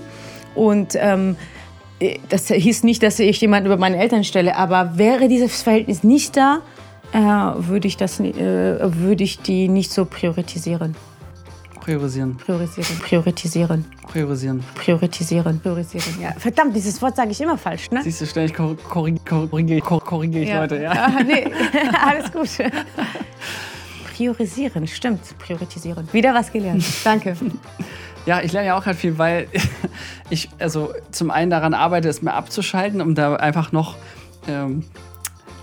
und 0.55 0.95
ähm, 0.99 1.37
das 2.29 2.47
hieß 2.47 2.83
nicht, 2.83 3.03
dass 3.03 3.19
ich 3.19 3.39
jemanden 3.41 3.67
über 3.67 3.77
meine 3.77 3.97
Eltern 3.97 4.23
stelle, 4.23 4.55
aber 4.55 4.97
wäre 4.97 5.27
dieses 5.27 5.61
Verhältnis 5.61 6.03
nicht 6.03 6.35
da, 6.37 6.59
äh, 7.13 7.17
würde 7.19 7.87
ich, 7.87 7.97
das, 7.97 8.19
äh, 8.19 8.33
würde 8.95 9.23
ich 9.23 9.39
die 9.39 9.67
nicht 9.67 9.91
so 9.91 10.05
priorisieren. 10.05 10.95
Priorisieren. 11.79 12.37
Priorisieren, 12.37 12.99
priorisieren, 12.99 13.85
Priorisieren. 14.07 14.63
priorisieren, 14.75 15.59
priorisieren. 15.61 16.21
Ja, 16.21 16.31
verdammt, 16.37 16.75
dieses 16.75 17.01
Wort 17.01 17.15
sage 17.15 17.31
ich 17.31 17.41
immer 17.41 17.57
falsch, 17.57 17.89
ne? 17.89 18.01
Siehst 18.03 18.21
du, 18.35 18.49
kor- 18.53 18.75
korrig- 18.87 19.25
korrigiere 19.27 19.81
kor- 19.81 19.99
korrigiere 19.99 20.43
ich 20.43 20.53
Leute, 20.53 20.79
ja. 20.83 20.91
Ah, 20.91 21.23
nee, 21.25 21.43
alles 22.05 22.31
gut. 22.31 22.49
Priorisieren, 24.15 24.85
stimmt, 24.85 25.21
priorisieren. 25.39 26.07
Wieder 26.11 26.33
was 26.35 26.51
gelernt. 26.51 26.85
Danke. 27.03 27.35
Ja, 28.25 28.41
ich 28.41 28.51
lerne 28.51 28.67
ja 28.67 28.77
auch 28.77 28.85
halt 28.85 28.97
viel, 28.97 29.17
weil 29.17 29.47
ich 30.29 30.49
also 30.59 30.93
zum 31.11 31.31
einen 31.31 31.49
daran 31.49 31.73
arbeite, 31.73 32.07
es 32.09 32.21
mir 32.21 32.33
abzuschalten, 32.33 33.01
um 33.01 33.15
da 33.15 33.35
einfach 33.35 33.71
noch, 33.71 33.95
ähm, 34.47 34.83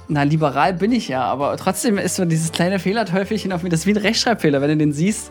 na, 0.09 0.23
liberal 0.23 0.73
bin 0.73 0.91
ich 0.93 1.09
ja, 1.09 1.23
aber 1.25 1.57
trotzdem 1.57 1.99
ist 1.99 2.17
so 2.17 2.25
dieses 2.25 2.51
kleine 2.51 2.79
Fehlerteufelchen 2.79 3.53
auf 3.53 3.63
mir, 3.63 3.69
das 3.69 3.81
ist 3.81 3.87
wie 3.87 3.91
ein 3.93 3.99
Rechtschreibfehler. 3.99 4.61
Wenn 4.63 4.71
du 4.71 4.77
den 4.79 4.93
siehst, 4.93 5.31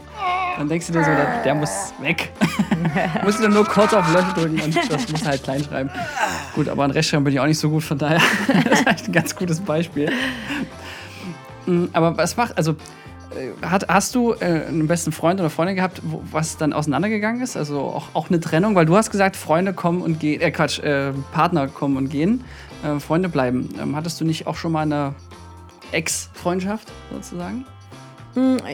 dann 0.58 0.70
denkst 0.70 0.88
du 0.88 0.94
dir 0.94 1.04
so, 1.04 1.10
der, 1.10 1.42
der 1.44 1.56
muss 1.56 1.94
weg. 2.00 2.30
musst 3.24 3.44
du 3.44 3.50
nur 3.50 3.66
kurz 3.66 3.94
auf 3.94 4.12
Löffel 4.14 4.34
drücken 4.44 4.62
und 4.62 4.92
das 4.92 5.10
muss 5.10 5.26
halt 5.26 5.44
klein 5.44 5.64
schreiben. 5.64 5.90
Gut, 6.54 6.70
aber 6.70 6.84
an 6.84 6.92
Rechtschreiben 6.92 7.24
bin 7.24 7.34
ich 7.34 7.40
auch 7.40 7.48
nicht 7.48 7.60
so 7.60 7.70
gut, 7.70 7.84
von 7.84 7.98
daher 7.98 8.22
das 8.70 8.82
ist 8.82 8.88
eigentlich 8.88 9.08
ein 9.08 9.14
ganz 9.14 9.36
gutes 9.36 9.60
Beispiel. 9.62 10.12
Mm, 11.66 11.86
Aber 11.94 12.16
was 12.18 12.38
macht, 12.38 12.58
also 12.58 12.76
hat, 13.62 13.88
hast 13.90 14.16
du 14.16 14.34
äh, 14.34 14.66
einen 14.68 14.88
besten 14.88 15.12
Freund 15.12 15.40
oder 15.40 15.50
Freundin 15.50 15.76
gehabt, 15.76 16.02
wo, 16.04 16.22
was 16.32 16.58
dann 16.58 16.74
auseinandergegangen 16.74 17.42
ist? 17.42 17.58
Also 17.58 17.80
auch, 17.80 18.08
auch 18.14 18.30
eine 18.30 18.40
Trennung? 18.40 18.76
Weil 18.76 18.86
du 18.86 18.96
hast 18.96 19.12
gesagt, 19.12 19.36
Freunde 19.36 19.74
kommen 19.74 20.02
und 20.02 20.20
gehen, 20.20 20.42
äh 20.42 20.52
Quatsch, 20.52 20.80
äh, 20.80 21.14
Partner 21.32 21.68
kommen 21.68 21.98
und 21.98 22.10
gehen, 22.10 22.44
äh, 22.84 23.00
Freunde 23.00 23.30
bleiben. 23.30 23.70
Ähm, 23.82 23.96
hattest 23.96 24.20
du 24.22 24.26
nicht 24.26 24.48
auch 24.48 24.56
schon 24.56 24.72
mal 24.72 24.82
eine 24.82 25.14
Ex-Freundschaft 25.92 26.92
sozusagen? 27.12 27.66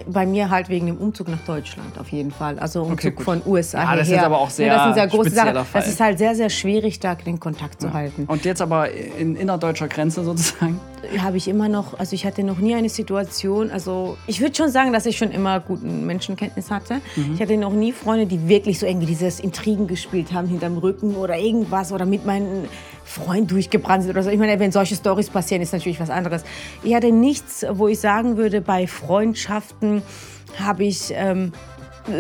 Bei 0.08 0.26
mir 0.26 0.50
halt 0.50 0.68
wegen 0.68 0.88
dem 0.88 0.98
Umzug 0.98 1.30
nach 1.30 1.40
Deutschland 1.46 1.98
auf 1.98 2.10
jeden 2.10 2.32
Fall. 2.32 2.60
Also 2.60 2.84
Umzug 2.84 3.16
gut. 3.16 3.24
von 3.24 3.42
USA 3.46 3.78
Ja, 3.78 3.84
hierher. 3.84 3.98
das 4.00 4.10
ist 4.10 4.20
aber 4.20 4.38
auch 4.40 4.50
sehr 4.50 4.68
ja, 4.68 4.74
das 4.74 4.84
sind 4.84 4.94
sehr 4.96 5.08
große 5.08 5.30
Sachen. 5.30 5.54
Fall. 5.54 5.66
Das 5.82 5.88
ist 5.88 6.02
halt 6.02 6.18
sehr, 6.18 6.36
sehr 6.36 6.50
schwierig, 6.50 7.00
da 7.00 7.16
den 7.16 7.40
Kontakt 7.40 7.80
zu 7.80 7.94
halten. 7.94 8.26
Und 8.28 8.44
jetzt 8.44 8.62
aber 8.62 8.92
in 8.92 9.38
innerdeutscher 9.38 9.88
Grenze 9.88 10.26
sozusagen. 10.26 10.82
Habe 11.20 11.38
ich 11.38 11.48
immer 11.48 11.70
noch, 11.70 12.00
also 12.00 12.14
ich 12.14 12.26
hatte 12.26 12.44
noch 12.44 12.58
nie 12.58 12.76
eine 12.76 12.90
Situation, 12.90 13.72
also 13.72 14.18
ich 14.28 14.42
würde 14.42 14.56
schon 14.56 14.70
sagen, 14.70 14.94
dass 14.94 15.06
ich 15.06 15.18
schon 15.18 15.32
immer 15.32 15.60
guten 15.60 16.06
Menschenkenntnis 16.06 16.72
hatte. 16.72 17.02
Ich 17.34 17.42
hatte 17.42 17.58
noch 17.58 17.74
nie 17.74 17.92
Freunde, 17.92 18.26
die 18.26 18.48
wirklich 18.48 18.80
so 18.80 18.86
irgendwie 18.86 19.08
dieses 19.08 19.40
Intrigen 19.40 19.88
gespielt 19.88 20.34
haben 20.34 20.48
hinterm 20.48 20.78
Rücken 20.78 21.16
oder 21.16 21.38
irgendwas 21.38 21.92
oder 21.92 22.06
mit 22.06 22.26
meinem 22.26 22.66
Freund 23.04 23.52
durchgebrannt 23.52 24.04
sind 24.04 24.12
oder 24.12 24.24
so. 24.24 24.30
Ich 24.30 24.40
meine, 24.40 24.60
wenn 24.60 24.72
solche 24.72 24.96
Stories 24.96 25.30
passieren, 25.30 25.62
ist 25.62 25.74
natürlich 25.74 26.00
was 26.00 26.10
anderes. 26.10 26.44
Ich 26.84 26.94
hatte 26.94 27.12
nichts, 27.12 27.66
wo 27.72 27.88
ich 27.88 28.00
sagen 28.00 28.38
würde, 28.38 28.62
bei 28.62 28.88
Freundschaften 28.88 30.02
habe 30.60 30.84
ich 30.84 31.12
ähm, 31.16 31.52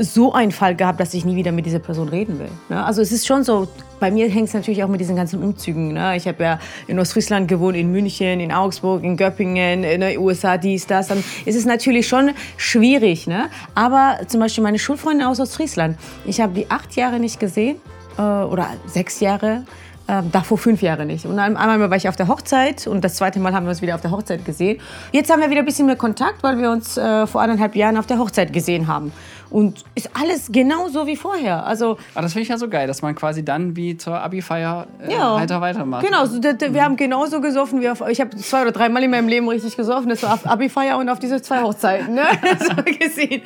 so 0.02 0.34
einen 0.34 0.52
Fall 0.52 0.76
gehabt, 0.76 1.00
dass 1.00 1.14
ich 1.14 1.26
nie 1.26 1.36
wieder 1.36 1.52
mit 1.52 1.66
dieser 1.66 1.80
Person 1.80 2.10
reden 2.10 2.40
will. 2.40 2.50
Ne? 2.70 2.84
Also 2.84 3.02
es 3.02 3.12
ist 3.12 3.28
schon 3.28 3.44
so, 3.44 3.68
bei 4.00 4.12
mir 4.12 4.30
hängt 4.30 4.48
es 4.48 4.54
natürlich 4.54 4.84
auch 4.84 4.88
mit 4.88 5.02
diesen 5.02 5.16
ganzen 5.16 5.44
Umzügen. 5.44 5.94
Ne? 5.94 6.16
Ich 6.16 6.28
habe 6.28 6.44
ja 6.44 6.60
in 6.88 7.00
Ostfriesland 7.00 7.48
gewohnt, 7.48 7.76
in 7.76 7.92
München, 7.92 8.40
in 8.40 8.52
Augsburg, 8.52 9.04
in 9.04 9.18
Göppingen, 9.18 9.84
in 9.84 10.02
den 10.02 10.18
USA, 10.18 10.58
dies, 10.58 10.88
das. 10.88 11.08
Dann 11.08 11.24
ist 11.46 11.56
es 11.56 11.66
natürlich 11.66 12.08
schon 12.08 12.32
schwierig. 12.58 13.28
Ne? 13.28 13.50
Aber 13.76 14.20
zum 14.28 14.40
Beispiel 14.40 14.64
meine 14.64 14.80
Schulfreundin 14.80 15.28
aus 15.28 15.40
Ostfriesland, 15.40 15.98
ich 16.26 16.40
habe 16.40 16.54
die 16.54 16.70
acht 16.70 16.96
Jahre 16.96 17.20
nicht 17.20 17.40
gesehen 17.40 17.78
äh, 18.18 18.22
oder 18.22 18.68
sechs 18.86 19.20
Jahre. 19.20 19.64
Ähm, 20.06 20.32
davor 20.34 20.58
fünf 20.58 20.82
Jahre 20.82 21.06
nicht. 21.06 21.26
Und 21.26 21.40
einmal 21.40 21.90
war 21.90 21.96
ich 21.96 22.10
auf 22.10 22.18
der 22.18 22.28
Hochzeit 22.28 22.88
und 22.88 23.06
das 23.06 23.16
zweite 23.16 23.40
Mal 23.40 23.54
haben 23.54 23.66
wir 23.66 23.70
uns 23.70 23.82
wieder 23.82 23.96
auf 23.96 24.02
der 24.02 24.12
Hochzeit 24.12 24.44
gesehen. 24.44 24.82
Jetzt 25.14 25.32
haben 25.32 25.42
wir 25.42 25.50
wieder 25.50 25.60
ein 25.62 25.66
bisschen 25.66 25.86
mehr 25.86 25.96
Kontakt, 25.96 26.44
weil 26.44 26.58
wir 26.58 26.72
uns 26.72 26.98
äh, 26.98 27.26
vor 27.26 27.42
anderthalb 27.42 27.74
Jahren 27.74 27.96
auf 27.96 28.06
der 28.06 28.20
Hochzeit 28.20 28.52
gesehen 28.52 28.88
haben. 28.88 29.14
Und 29.50 29.86
ist 29.96 30.10
alles 30.20 30.52
genauso 30.52 31.08
wie 31.08 31.16
vorher. 31.16 31.66
Also 31.66 31.98
Aber 32.16 32.24
das 32.24 32.34
finde 32.34 32.42
ich 32.44 32.50
ja 32.50 32.58
so 32.58 32.68
geil, 32.68 32.86
dass 32.86 33.02
man 33.02 33.16
quasi 33.16 33.46
dann 33.46 33.78
wie 33.78 33.96
zur 33.96 34.20
Abi-Feier 34.20 34.88
äh, 35.08 35.14
Ja. 35.14 35.36
weiter 35.36 35.62
weitermacht. 35.62 36.04
Genau, 36.06 36.26
so, 36.26 36.38
d- 36.40 36.74
wir 36.74 36.84
haben 36.84 36.98
genauso 36.98 37.40
gesoffen 37.40 37.80
wie 37.80 37.88
auf. 37.90 38.04
Ich 38.10 38.20
habe 38.20 38.36
zwei 38.36 38.64
oder 38.64 38.72
dreimal 38.74 39.04
in 39.04 39.12
meinem 39.12 39.30
Leben 39.30 39.48
richtig 39.48 39.78
gesoffen. 39.78 40.10
Das 40.10 40.22
war 40.24 40.34
auf 40.34 40.46
Abi-Feier 40.46 40.98
und 40.98 41.08
auf 41.08 41.20
diese 41.20 41.42
zwei 41.42 41.62
Hochzeiten. 41.62 42.16
Ne? 42.16 42.24
so 42.60 42.76
gesehen. 42.84 43.42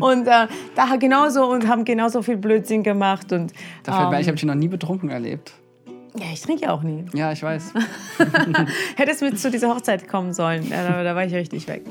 Und 0.00 0.26
äh, 0.26 0.46
da 0.74 0.96
genauso 0.98 1.44
und 1.50 1.68
haben 1.68 1.84
genauso 1.84 2.22
viel 2.22 2.36
Blödsinn 2.38 2.82
gemacht. 2.82 3.30
Und, 3.32 3.52
Da 3.82 3.92
fällt 3.92 4.04
mir 4.08 4.08
ein, 4.08 4.14
ähm, 4.14 4.20
ich 4.22 4.26
habe 4.28 4.36
dich 4.36 4.44
noch 4.46 4.54
nie 4.54 4.68
betrunken 4.68 5.10
erlebt. 5.10 5.52
Ja, 6.18 6.26
ich 6.32 6.40
trinke 6.40 6.62
ja 6.64 6.72
auch 6.72 6.82
nie. 6.82 7.04
Ja, 7.14 7.32
ich 7.32 7.42
weiß. 7.42 7.72
Hättest 8.96 9.22
mit 9.22 9.38
zu 9.38 9.50
dieser 9.50 9.68
Hochzeit 9.74 10.08
kommen 10.08 10.32
sollen. 10.32 10.68
Ja, 10.68 10.86
da, 10.88 11.02
da 11.02 11.14
war 11.14 11.24
ich 11.24 11.34
richtig 11.34 11.66
weg. 11.68 11.82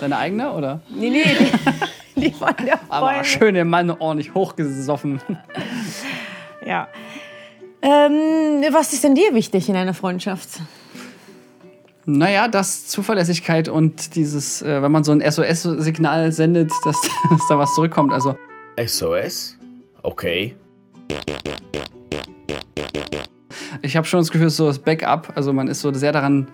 Deine 0.00 0.16
eigene, 0.16 0.52
oder? 0.52 0.80
Nee, 0.88 1.10
nee, 1.10 1.24
die, 1.24 2.20
die 2.20 2.30
von 2.32 2.54
der 2.64 2.80
Aber 2.88 3.06
Freundin. 3.06 3.24
schön 3.24 3.54
den 3.54 3.68
Mann 3.68 3.90
ordentlich 3.90 4.34
hochgesoffen. 4.34 5.20
Ja. 6.64 6.86
Ähm, 7.82 8.62
was 8.70 8.92
ist 8.92 9.02
denn 9.02 9.16
dir 9.16 9.34
wichtig 9.34 9.68
in 9.68 9.74
einer 9.74 9.94
Freundschaft? 9.94 10.60
Naja, 12.04 12.46
das 12.46 12.86
Zuverlässigkeit 12.86 13.68
und 13.68 14.14
dieses, 14.14 14.62
äh, 14.62 14.80
wenn 14.80 14.92
man 14.92 15.02
so 15.02 15.10
ein 15.10 15.20
SOS-Signal 15.20 16.30
sendet, 16.30 16.70
dass, 16.84 17.00
dass 17.30 17.40
da 17.48 17.58
was 17.58 17.74
zurückkommt. 17.74 18.12
Also, 18.12 18.36
SOS? 18.76 19.56
Okay. 20.04 20.54
Ich 23.82 23.96
habe 23.96 24.06
schon 24.06 24.20
das 24.20 24.30
Gefühl, 24.30 24.50
so 24.50 24.66
das 24.66 24.78
Backup. 24.78 25.32
Also, 25.34 25.52
man 25.52 25.68
ist 25.68 25.80
so 25.80 25.92
sehr 25.92 26.12
daran 26.12 26.48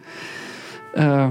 äh, 0.94 1.28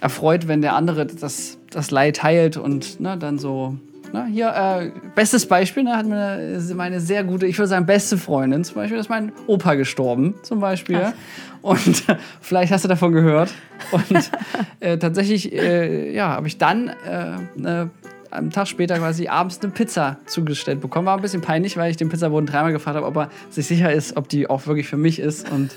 erfreut, 0.00 0.48
wenn 0.48 0.60
der 0.60 0.74
andere 0.74 1.06
das, 1.06 1.58
das 1.70 1.90
Leid 1.90 2.16
teilt 2.16 2.56
und 2.56 3.00
ne, 3.00 3.16
dann 3.16 3.38
so. 3.38 3.76
Ne, 4.12 4.26
hier, 4.26 4.54
äh, 4.54 4.92
bestes 5.16 5.46
Beispiel, 5.46 5.82
ne, 5.82 5.96
hat 5.96 6.06
meine, 6.06 6.62
meine 6.74 7.00
sehr 7.00 7.24
gute, 7.24 7.46
ich 7.46 7.58
würde 7.58 7.68
sagen, 7.68 7.86
beste 7.86 8.16
Freundin 8.16 8.62
zum 8.62 8.76
Beispiel, 8.76 8.98
ist 8.98 9.08
mein 9.08 9.32
Opa 9.48 9.74
gestorben, 9.74 10.34
zum 10.42 10.60
Beispiel. 10.60 11.12
Und 11.60 12.04
vielleicht 12.40 12.72
hast 12.72 12.84
du 12.84 12.88
davon 12.88 13.12
gehört. 13.12 13.52
Und 13.90 14.30
äh, 14.78 14.96
tatsächlich, 14.98 15.52
äh, 15.52 16.14
ja, 16.14 16.28
habe 16.28 16.46
ich 16.46 16.56
dann 16.56 16.88
äh, 16.88 17.36
ne, 17.56 17.90
am 18.36 18.50
Tag 18.50 18.68
später 18.68 18.98
quasi 18.98 19.28
abends 19.28 19.60
eine 19.60 19.72
Pizza 19.72 20.18
zugestellt 20.26 20.80
bekommen. 20.80 21.06
War 21.06 21.16
ein 21.16 21.22
bisschen 21.22 21.42
peinlich, 21.42 21.76
weil 21.76 21.90
ich 21.90 21.96
den 21.96 22.08
Pizzaboten 22.08 22.46
dreimal 22.46 22.72
gefragt 22.72 22.96
habe, 22.96 23.06
ob 23.06 23.16
er 23.16 23.30
sich 23.50 23.66
sicher 23.66 23.92
ist, 23.92 24.16
ob 24.16 24.28
die 24.28 24.48
auch 24.48 24.66
wirklich 24.66 24.88
für 24.88 24.96
mich 24.96 25.18
ist 25.18 25.50
und 25.50 25.70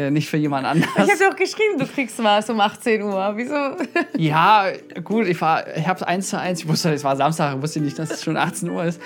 äh, 0.00 0.10
nicht 0.10 0.28
für 0.28 0.36
jemand 0.36 0.66
anders. 0.66 0.88
Ich 0.94 0.98
habe 1.00 1.16
dir 1.18 1.28
auch 1.28 1.36
geschrieben, 1.36 1.78
du 1.78 1.86
kriegst 1.86 2.22
was 2.22 2.48
um 2.48 2.58
18 2.60 3.02
Uhr. 3.02 3.32
Wieso? 3.36 3.54
Ja, 4.16 4.66
gut, 5.02 5.26
ich, 5.26 5.40
war, 5.40 5.64
ich 5.76 5.86
habe 5.86 6.06
eins 6.06 6.28
zu 6.28 6.38
eins. 6.38 6.60
Ich 6.60 6.68
wusste, 6.68 6.92
es 6.92 7.04
war 7.04 7.16
Samstag, 7.16 7.56
ich 7.56 7.62
wusste 7.62 7.80
nicht, 7.80 7.98
dass 7.98 8.10
es 8.10 8.22
schon 8.22 8.36
18 8.36 8.70
Uhr 8.70 8.84
ist. 8.84 9.00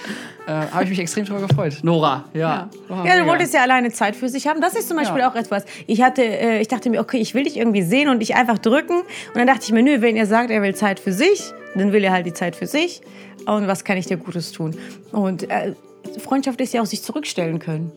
Äh, 0.47 0.53
habe 0.53 0.85
ich 0.85 0.91
mich 0.91 0.99
extrem 0.99 1.25
drüber 1.25 1.47
gefreut. 1.47 1.79
Nora, 1.83 2.25
ja. 2.35 2.69
War 2.89 3.07
Ja, 3.07 3.19
du 3.19 3.27
wolltest 3.27 3.55
ja 3.55 3.63
alleine 3.63 3.91
Zeit 3.93 4.17
für 4.17 4.29
sich 4.29 4.47
haben. 4.47 4.61
Das 4.61 4.75
ist 4.75 4.89
zum 4.89 4.97
Beispiel 4.97 5.21
Ja. 5.21 5.31
auch 5.31 5.35
etwas. 5.35 5.65
Ich 5.87 6.03
hatte, 6.03 6.23
äh, 6.23 6.61
ich 6.61 6.69
dachte 6.69 6.91
mir, 6.91 7.01
okay, 7.01 7.19
ich 7.19 7.35
will 7.35 7.45
dich 7.45 7.57
irgendwie 7.57 7.83
sehen 7.83 8.09
und 8.09 8.21
dich 8.21 8.35
einfach 8.35 8.59
drücken. 8.59 8.99
Und 9.01 9.37
dann 9.37 9.47
dachte 9.47 9.63
ich 9.65 9.73
mir, 9.73 9.83
nö, 9.83 10.01
wenn 10.01 10.17
er 10.17 10.27
sagt, 10.27 10.51
er 10.51 10.63
will 10.63 10.75
Zeit 10.75 11.01
für 11.01 11.13
sich, 11.13 11.53
dann 11.75 11.93
will 11.93 12.05
er 12.05 12.13
halt 12.13 12.27
die 12.27 12.35
Zeit 12.35 12.57
für 12.57 12.67
sich. 12.67 13.01
Und 13.47 13.67
was 13.69 13.85
kann 13.85 13.97
ich 13.97 14.07
dir 14.07 14.17
Gutes 14.17 14.53
tun? 14.53 14.77
Und 15.13 15.49
äh, 15.51 15.75
Freundschaft 16.23 16.61
ist 16.61 16.73
ja 16.75 16.83
auch 16.83 16.87
sich 16.87 17.03
zurückstellen 17.03 17.59
können. 17.59 17.93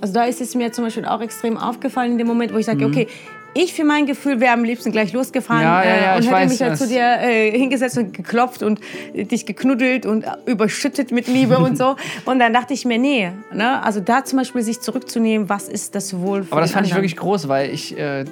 Also 0.00 0.14
da 0.14 0.24
ist 0.24 0.40
es 0.40 0.54
mir 0.54 0.72
zum 0.72 0.84
Beispiel 0.84 1.04
auch 1.04 1.20
extrem 1.20 1.56
aufgefallen 1.56 2.12
in 2.12 2.18
dem 2.18 2.26
Moment, 2.26 2.52
wo 2.52 2.58
ich 2.58 2.66
sage, 2.66 2.84
okay, 2.84 3.08
ich 3.54 3.72
für 3.72 3.84
mein 3.84 4.06
Gefühl 4.06 4.40
wäre 4.40 4.52
am 4.52 4.62
liebsten 4.62 4.92
gleich 4.92 5.12
losgefahren 5.12 5.62
Mhm. 5.62 5.64
Ja, 5.64 5.84
ja, 5.84 5.96
ja, 5.96 6.12
äh, 6.12 6.16
und 6.16 6.22
ich 6.22 6.26
hätte 6.26 6.36
weiß, 6.36 6.50
mich 6.50 6.60
halt 6.60 6.78
zu 6.78 6.86
dir 6.86 7.02
äh, 7.20 7.50
hingesetzt 7.50 7.98
und 7.98 8.12
geklopft 8.12 8.62
und 8.62 8.80
äh, 9.14 9.24
dich 9.24 9.46
geknuddelt 9.46 10.06
und 10.06 10.24
äh, 10.24 10.28
überschüttet 10.46 11.10
mit 11.10 11.26
Liebe 11.26 11.58
und 11.58 11.76
so. 11.76 11.96
Und 12.24 12.38
dann 12.38 12.52
dachte 12.52 12.74
ich 12.74 12.84
mir, 12.84 12.98
nee, 12.98 13.32
ne? 13.52 13.82
also 13.82 14.00
da 14.00 14.24
zum 14.24 14.38
Beispiel 14.38 14.62
sich 14.62 14.80
zurückzunehmen, 14.80 15.48
was 15.48 15.68
ist 15.68 15.94
das 15.94 16.18
wohl 16.18 16.44
für 16.44 16.52
Aber 16.52 16.60
das 16.60 16.72
fand 16.72 16.86
ich 16.86 16.92
anderen? 16.92 17.04
wirklich 17.04 17.16
groß, 17.16 17.48
weil 17.48 17.70
ich 17.70 17.96
äh, 17.96 18.24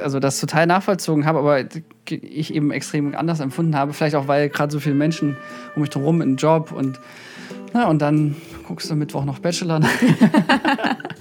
also 0.00 0.20
das 0.20 0.40
total 0.40 0.66
nachvollzogen 0.66 1.26
habe, 1.26 1.38
aber 1.40 1.64
ich 2.08 2.54
eben 2.54 2.70
extrem 2.70 3.14
anders 3.14 3.40
empfunden 3.40 3.76
habe. 3.76 3.92
Vielleicht 3.92 4.16
auch, 4.16 4.26
weil 4.26 4.48
gerade 4.48 4.72
so 4.72 4.80
viele 4.80 4.94
Menschen 4.94 5.36
um 5.76 5.82
mich 5.82 5.94
herum 5.94 6.22
im 6.22 6.36
Job 6.36 6.72
und 6.72 6.98
na, 7.74 7.88
und 7.88 8.02
dann 8.02 8.36
guckst 8.66 8.90
du 8.90 8.94
Mittwoch 8.94 9.24
noch 9.24 9.38
Bachelor. 9.38 9.80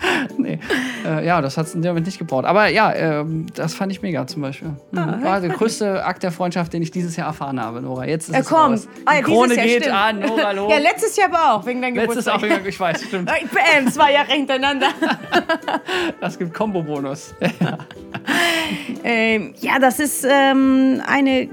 Äh, 1.04 1.26
ja, 1.26 1.42
das 1.42 1.58
hat 1.58 1.66
es 1.66 1.74
in 1.74 1.82
dem 1.82 1.90
Moment 1.90 2.06
nicht 2.06 2.20
gebraucht. 2.20 2.46
Aber 2.46 2.68
ja, 2.68 2.94
ähm, 2.94 3.48
das 3.56 3.74
fand 3.74 3.92
ich 3.92 4.04
mega 4.04 4.28
zum 4.28 4.44
Beispiel. 4.44 4.68
Mhm. 4.92 5.00
Ah, 5.00 5.18
War 5.24 5.42
der 5.42 5.50
größte 5.50 6.06
Akt 6.06 6.22
der 6.22 6.32
Freundschaft, 6.32 6.72
den 6.74 6.84
ich 6.84 6.92
dieses 6.92 7.16
Jahr 7.16 7.26
erfahren 7.26 7.60
habe, 7.60 7.82
Nora. 7.82 8.06
Jetzt 8.06 8.28
ist 8.30 8.36
Ja, 8.36 8.42
es 8.42 8.46
komm. 8.48 8.74
raus. 8.74 8.88
Ah, 9.06 9.14
ja, 9.14 9.18
Die 9.18 9.24
Krone 9.24 9.56
Jahr, 9.56 9.66
geht 9.66 9.82
stimmt. 9.82 9.96
an, 9.96 10.20
Nora, 10.20 10.52
los. 10.52 10.72
Ja, 10.72 10.78
letztes 10.78 11.16
Jahr 11.18 11.30
aber 11.34 11.56
auch, 11.56 11.66
wegen 11.66 11.82
deinem 11.82 11.96
Letztes 11.96 12.26
Geburtstag. 12.26 12.62
auch, 12.62 12.68
ich 12.68 12.80
weiß, 12.80 13.04
stimmt. 13.04 13.32
Äh, 13.32 13.46
Bam, 13.82 13.92
zwei 13.92 14.14
Jahre 14.14 14.32
hintereinander. 14.32 14.90
Das 16.20 16.38
gibt 16.38 16.54
Kombo-Bonus. 16.54 17.34
ähm, 19.04 19.54
ja, 19.60 19.80
das 19.80 20.00
ist 20.00 20.26
ähm, 20.30 21.02
eine. 21.08 21.42
Äh, 21.42 21.50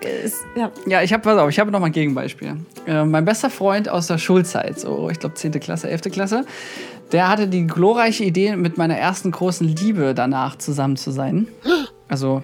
ja. 0.57 0.71
Ja, 0.87 1.03
ich 1.03 1.13
habe, 1.13 1.23
pass 1.23 1.39
auf, 1.39 1.49
ich 1.49 1.59
habe 1.59 1.71
noch 1.71 1.81
mal 1.81 1.87
ein 1.87 1.93
Gegenbeispiel. 1.93 2.57
Äh, 2.87 3.05
mein 3.05 3.25
bester 3.25 3.51
Freund 3.51 3.89
aus 3.89 4.07
der 4.09 4.19
Schulzeit, 4.19 4.79
so 4.79 5.09
ich 5.11 5.19
glaube 5.19 5.35
10. 5.35 5.53
Klasse, 5.61 5.89
11. 5.89 6.03
Klasse, 6.13 6.45
der 7.13 7.29
hatte 7.29 7.49
die 7.49 7.67
glorreiche 7.67 8.25
Idee, 8.25 8.57
mit 8.57 8.79
meiner 8.79 8.97
ersten 8.97 9.31
großen 9.31 9.67
Liebe 9.67 10.15
danach 10.15 10.57
zusammen 10.57 10.97
zu 10.97 11.11
sein. 11.11 11.49
Also, 12.09 12.43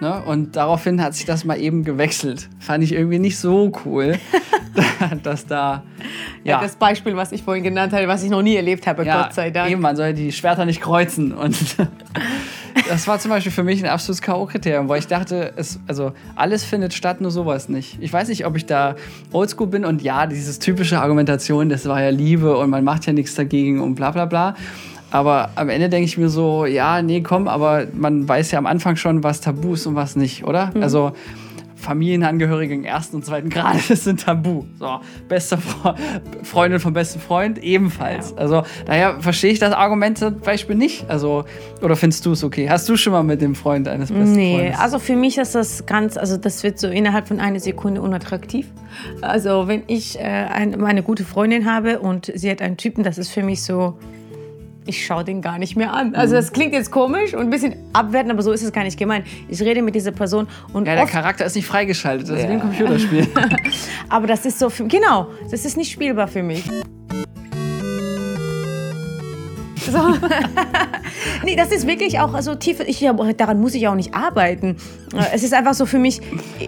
ne, 0.00 0.22
und 0.24 0.56
daraufhin 0.56 1.02
hat 1.02 1.14
sich 1.14 1.24
das 1.26 1.44
mal 1.44 1.60
eben 1.60 1.84
gewechselt. 1.84 2.48
Fand 2.60 2.84
ich 2.84 2.92
irgendwie 2.92 3.18
nicht 3.18 3.38
so 3.38 3.72
cool, 3.84 4.18
dass 5.22 5.46
da, 5.46 5.82
ja. 6.44 6.60
Das 6.60 6.76
Beispiel, 6.76 7.16
was 7.16 7.32
ich 7.32 7.42
vorhin 7.42 7.64
genannt 7.64 7.92
habe, 7.92 8.08
was 8.08 8.22
ich 8.22 8.30
noch 8.30 8.42
nie 8.42 8.56
erlebt 8.56 8.86
habe, 8.86 9.04
ja, 9.04 9.22
Gott 9.22 9.34
sei 9.34 9.50
Dank. 9.50 9.70
Eben, 9.70 9.80
man 9.80 9.96
soll 9.96 10.14
die 10.14 10.32
Schwerter 10.32 10.64
nicht 10.64 10.80
kreuzen. 10.80 11.32
Und 11.32 11.56
das 12.88 13.06
war 13.08 13.18
zum 13.18 13.30
Beispiel 13.30 13.52
für 13.52 13.62
mich 13.62 13.82
ein 13.82 13.90
absolutes 13.90 14.22
K.O.-Kriterium, 14.22 14.88
weil 14.88 14.98
ich 14.98 15.06
dachte, 15.06 15.52
es, 15.56 15.80
also 15.86 16.12
alles 16.36 16.64
findet 16.64 16.94
statt, 16.94 17.20
nur 17.20 17.30
sowas 17.30 17.68
nicht. 17.68 17.98
Ich 18.00 18.12
weiß 18.12 18.28
nicht, 18.28 18.46
ob 18.46 18.56
ich 18.56 18.66
da 18.66 18.96
oldschool 19.32 19.66
bin 19.66 19.84
und 19.84 20.02
ja, 20.02 20.26
dieses 20.26 20.58
typische 20.58 21.00
Argumentation, 21.00 21.68
das 21.68 21.86
war 21.86 22.02
ja 22.02 22.10
Liebe 22.10 22.56
und 22.56 22.70
man 22.70 22.84
macht 22.84 23.06
ja 23.06 23.12
nichts 23.12 23.34
dagegen 23.34 23.80
und 23.80 23.94
bla 23.94 24.10
bla 24.10 24.26
bla. 24.26 24.54
Aber 25.10 25.50
am 25.54 25.70
Ende 25.70 25.88
denke 25.88 26.04
ich 26.04 26.18
mir 26.18 26.28
so, 26.28 26.66
ja, 26.66 27.00
nee, 27.00 27.22
komm, 27.22 27.48
aber 27.48 27.86
man 27.94 28.28
weiß 28.28 28.50
ja 28.50 28.58
am 28.58 28.66
Anfang 28.66 28.96
schon, 28.96 29.22
was 29.22 29.40
tabu 29.40 29.72
ist 29.72 29.86
und 29.86 29.94
was 29.94 30.16
nicht, 30.16 30.44
oder? 30.44 30.70
Also 30.80 31.12
Familienangehörige 31.78 32.74
im 32.74 32.84
ersten 32.84 33.16
und 33.16 33.24
zweiten 33.24 33.50
Grades 33.50 33.86
sind 34.04 34.24
tabu. 34.24 34.64
So, 34.78 35.00
beste 35.28 35.56
Fre 35.58 35.94
Freundin 36.42 36.80
vom 36.80 36.92
besten 36.92 37.20
Freund 37.20 37.58
ebenfalls. 37.58 38.36
Also 38.36 38.64
daher 38.86 39.20
verstehe 39.20 39.52
ich 39.52 39.58
das 39.58 39.72
Argument 39.72 40.18
zum 40.18 40.40
Beispiel 40.40 40.74
nicht. 40.76 41.08
Also, 41.08 41.44
oder 41.80 41.96
findest 41.96 42.26
du 42.26 42.32
es 42.32 42.42
okay? 42.44 42.68
Hast 42.68 42.88
du 42.88 42.96
schon 42.96 43.12
mal 43.12 43.22
mit 43.22 43.40
dem 43.40 43.54
Freund 43.54 43.86
eines 43.88 44.10
besten 44.10 44.32
Nee, 44.32 44.56
Freundes? 44.58 44.78
also 44.80 44.98
für 44.98 45.16
mich 45.16 45.38
ist 45.38 45.54
das 45.54 45.86
ganz, 45.86 46.16
also 46.16 46.36
das 46.36 46.62
wird 46.62 46.78
so 46.78 46.88
innerhalb 46.88 47.28
von 47.28 47.38
einer 47.40 47.60
Sekunde 47.60 48.02
unattraktiv. 48.02 48.66
Also 49.20 49.68
wenn 49.68 49.82
ich 49.86 50.18
äh, 50.18 50.22
ein, 50.22 50.82
eine 50.84 51.02
gute 51.02 51.24
Freundin 51.24 51.70
habe 51.70 52.00
und 52.00 52.32
sie 52.34 52.50
hat 52.50 52.60
einen 52.60 52.76
Typen, 52.76 53.04
das 53.04 53.18
ist 53.18 53.30
für 53.30 53.42
mich 53.42 53.62
so, 53.62 53.96
ich 54.88 55.04
schaue 55.04 55.22
den 55.22 55.42
gar 55.42 55.58
nicht 55.58 55.76
mehr 55.76 55.92
an. 55.92 56.14
Also 56.14 56.34
das 56.34 56.52
klingt 56.52 56.72
jetzt 56.72 56.90
komisch 56.90 57.34
und 57.34 57.40
ein 57.40 57.50
bisschen 57.50 57.76
abwertend, 57.92 58.32
aber 58.32 58.42
so 58.42 58.52
ist 58.52 58.62
es 58.62 58.72
gar 58.72 58.84
nicht 58.84 58.98
gemeint. 58.98 59.26
Ich 59.48 59.60
rede 59.60 59.82
mit 59.82 59.94
dieser 59.94 60.12
Person 60.12 60.48
und 60.72 60.86
Ja, 60.86 60.96
der 60.96 61.06
Charakter 61.06 61.44
ist 61.44 61.54
nicht 61.54 61.66
freigeschaltet. 61.66 62.28
Das 62.28 62.40
ist 62.40 62.48
wie 62.48 62.52
ein 62.52 62.60
Computerspiel. 62.60 63.28
aber 64.08 64.26
das 64.26 64.46
ist 64.46 64.58
so, 64.58 64.70
für, 64.70 64.86
genau, 64.86 65.28
das 65.50 65.64
ist 65.64 65.76
nicht 65.76 65.92
spielbar 65.92 66.26
für 66.26 66.42
mich. 66.42 66.64
So. 69.90 69.98
nee, 71.44 71.56
das 71.56 71.70
ist 71.72 71.86
wirklich 71.86 72.20
auch 72.20 72.38
so 72.40 72.54
tief. 72.54 72.80
Ich, 72.86 73.06
daran 73.36 73.60
muss 73.60 73.74
ich 73.74 73.88
auch 73.88 73.94
nicht 73.94 74.14
arbeiten. 74.14 74.76
Äh, 75.14 75.24
Es 75.34 75.42
ist 75.42 75.54
einfach 75.54 75.74
so 75.74 75.86
für 75.86 75.98
mich, 75.98 76.20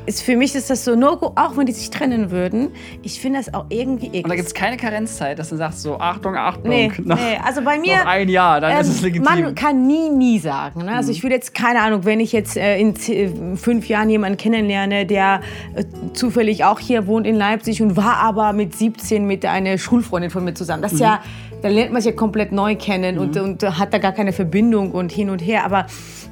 ist, 0.06 0.22
für 0.22 0.37
mich 0.37 0.54
ist 0.54 0.70
das 0.70 0.85
so 0.85 0.96
No-Go, 0.96 1.33
auch 1.37 1.56
wenn 1.56 1.66
die 1.66 1.72
sich 1.72 1.90
trennen 1.90 2.30
würden. 2.30 2.70
Ich 3.02 3.20
finde 3.20 3.38
das 3.38 3.52
auch 3.52 3.66
irgendwie 3.68 4.06
eklig. 4.06 4.24
Und 4.24 4.30
da 4.30 4.37
gibt 4.37 4.48
es 4.48 4.54
keine 4.54 4.76
Karenzzeit, 4.76 5.38
dass 5.38 5.50
du 5.50 5.56
sagst 5.56 5.83
so, 5.83 5.98
Achtung, 5.98 6.37
Achtung. 6.37 6.68
Nee, 6.70 6.90
noch, 7.04 7.16
nee, 7.16 7.38
also 7.44 7.62
bei 7.62 7.78
mir. 7.78 7.98
noch 7.98 8.06
ein 8.06 8.28
Jahr, 8.28 8.61
dann 8.61 8.80
ist 8.80 8.88
es 8.88 9.00
legitim. 9.02 9.24
Man 9.24 9.54
kann 9.54 9.87
nie, 9.87 10.11
nie 10.11 10.38
sagen. 10.38 10.85
Ne? 10.85 10.92
Also 10.92 11.11
ich 11.11 11.22
würde 11.22 11.35
jetzt, 11.37 11.54
keine 11.54 11.83
Ahnung, 11.83 12.04
wenn 12.04 12.20
ich 12.20 12.33
jetzt 12.33 12.56
äh, 12.56 12.78
in 12.78 12.94
äh, 12.96 13.56
fünf 13.56 13.88
Jahren 13.88 14.11
jemanden 14.11 14.38
kennenlerne, 14.38 15.06
der 15.06 15.40
äh, 15.74 15.85
zufällig 16.12 16.64
auch 16.64 16.78
hier 16.80 17.06
wohnt 17.06 17.26
in 17.26 17.37
Leipzig 17.37 17.83
und 17.83 17.96
war 17.96 18.16
aber 18.16 18.52
mit 18.52 18.74
17 18.74 19.26
mit 19.26 19.44
einer 19.44 19.78
Schulfreundin 19.78 20.30
von 20.30 20.44
mir 20.44 20.54
zusammen. 20.54 20.83
Das 20.83 20.92
ist 20.92 21.00
ja, 21.00 21.20
da 21.62 21.68
lernt 21.68 21.92
man 21.92 22.03
sich 22.03 22.12
ja 22.12 22.16
komplett 22.16 22.53
neu 22.53 22.77
kennen 22.77 23.18
und, 23.18 23.37
und 23.37 23.62
hat 23.79 23.92
da 23.92 23.99
gar 23.99 24.12
keine 24.12 24.33
Verbindung 24.33 24.92
und 24.92 25.12
hin 25.12 25.31
und 25.31 25.40
her. 25.40 25.64
Aber 25.64 25.87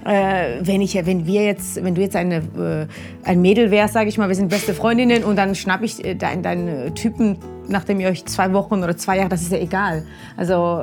äh, 0.04 0.60
wenn 0.60 0.80
ich, 0.80 0.94
wenn 0.94 1.26
wir 1.26 1.44
jetzt, 1.44 1.82
wenn 1.82 1.94
du 1.94 2.00
jetzt 2.00 2.16
eine, 2.16 2.36
äh, 2.36 2.86
ein 3.24 3.40
Mädel 3.40 3.70
wärst, 3.70 3.94
sage 3.94 4.08
ich 4.08 4.18
mal, 4.18 4.28
wir 4.28 4.36
sind 4.36 4.48
beste 4.48 4.74
Freundinnen 4.74 5.24
und 5.24 5.36
dann 5.36 5.54
schnapp 5.54 5.82
ich 5.82 6.04
äh, 6.04 6.14
deinen, 6.14 6.42
deinen 6.42 6.94
Typen 6.94 7.38
nachdem 7.68 8.00
ihr 8.00 8.08
euch 8.08 8.24
zwei 8.26 8.52
Wochen 8.52 8.82
oder 8.82 8.96
zwei 8.96 9.16
Jahre, 9.18 9.28
das 9.28 9.42
ist 9.42 9.52
ja 9.52 9.58
egal. 9.58 10.04
Also, 10.36 10.82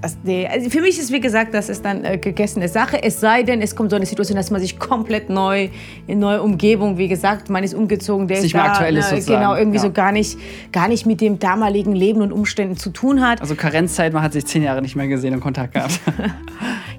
das, 0.00 0.16
nee. 0.22 0.46
also 0.46 0.70
für 0.70 0.80
mich 0.80 0.98
ist, 0.98 1.12
wie 1.12 1.20
gesagt, 1.20 1.54
das 1.54 1.68
ist 1.68 1.84
dann 1.84 2.04
äh, 2.04 2.18
gegessene 2.18 2.68
Sache. 2.68 3.02
Es 3.02 3.20
sei 3.20 3.42
denn, 3.42 3.60
es 3.62 3.74
kommt 3.74 3.90
so 3.90 3.96
eine 3.96 4.06
Situation, 4.06 4.36
dass 4.36 4.50
man 4.50 4.60
sich 4.60 4.78
komplett 4.78 5.30
neu, 5.30 5.68
in 6.06 6.18
neue 6.18 6.42
Umgebung, 6.42 6.98
wie 6.98 7.08
gesagt, 7.08 7.50
man 7.50 7.64
ist 7.64 7.74
umgezogen, 7.74 8.28
der 8.28 8.38
Ist 8.38 8.44
ist 8.44 8.54
da, 8.54 8.64
aktuell 8.64 8.96
ist 8.96 9.06
äh, 9.06 9.16
sozusagen. 9.16 9.40
genau, 9.40 9.54
irgendwie 9.56 9.78
Ja. 9.78 9.82
so 9.82 9.90
gar 9.92 10.12
nicht, 10.12 10.38
gar 10.72 10.88
nicht 10.88 11.06
mit 11.06 11.20
dem 11.20 11.38
damaligen 11.38 11.92
Leben 11.94 12.20
und 12.20 12.32
Umständen 12.32 12.76
zu 12.76 12.90
tun 12.90 13.20
hat. 13.26 13.40
Also 13.40 13.54
Karenzzeit, 13.54 14.12
man 14.12 14.22
hat 14.22 14.32
sich 14.32 14.46
zehn 14.46 14.62
Jahre 14.62 14.82
nicht 14.82 14.96
mehr 14.96 15.08
gesehen 15.08 15.34
und 15.34 15.40
Kontakt 15.40 15.74
gehabt. 15.74 16.00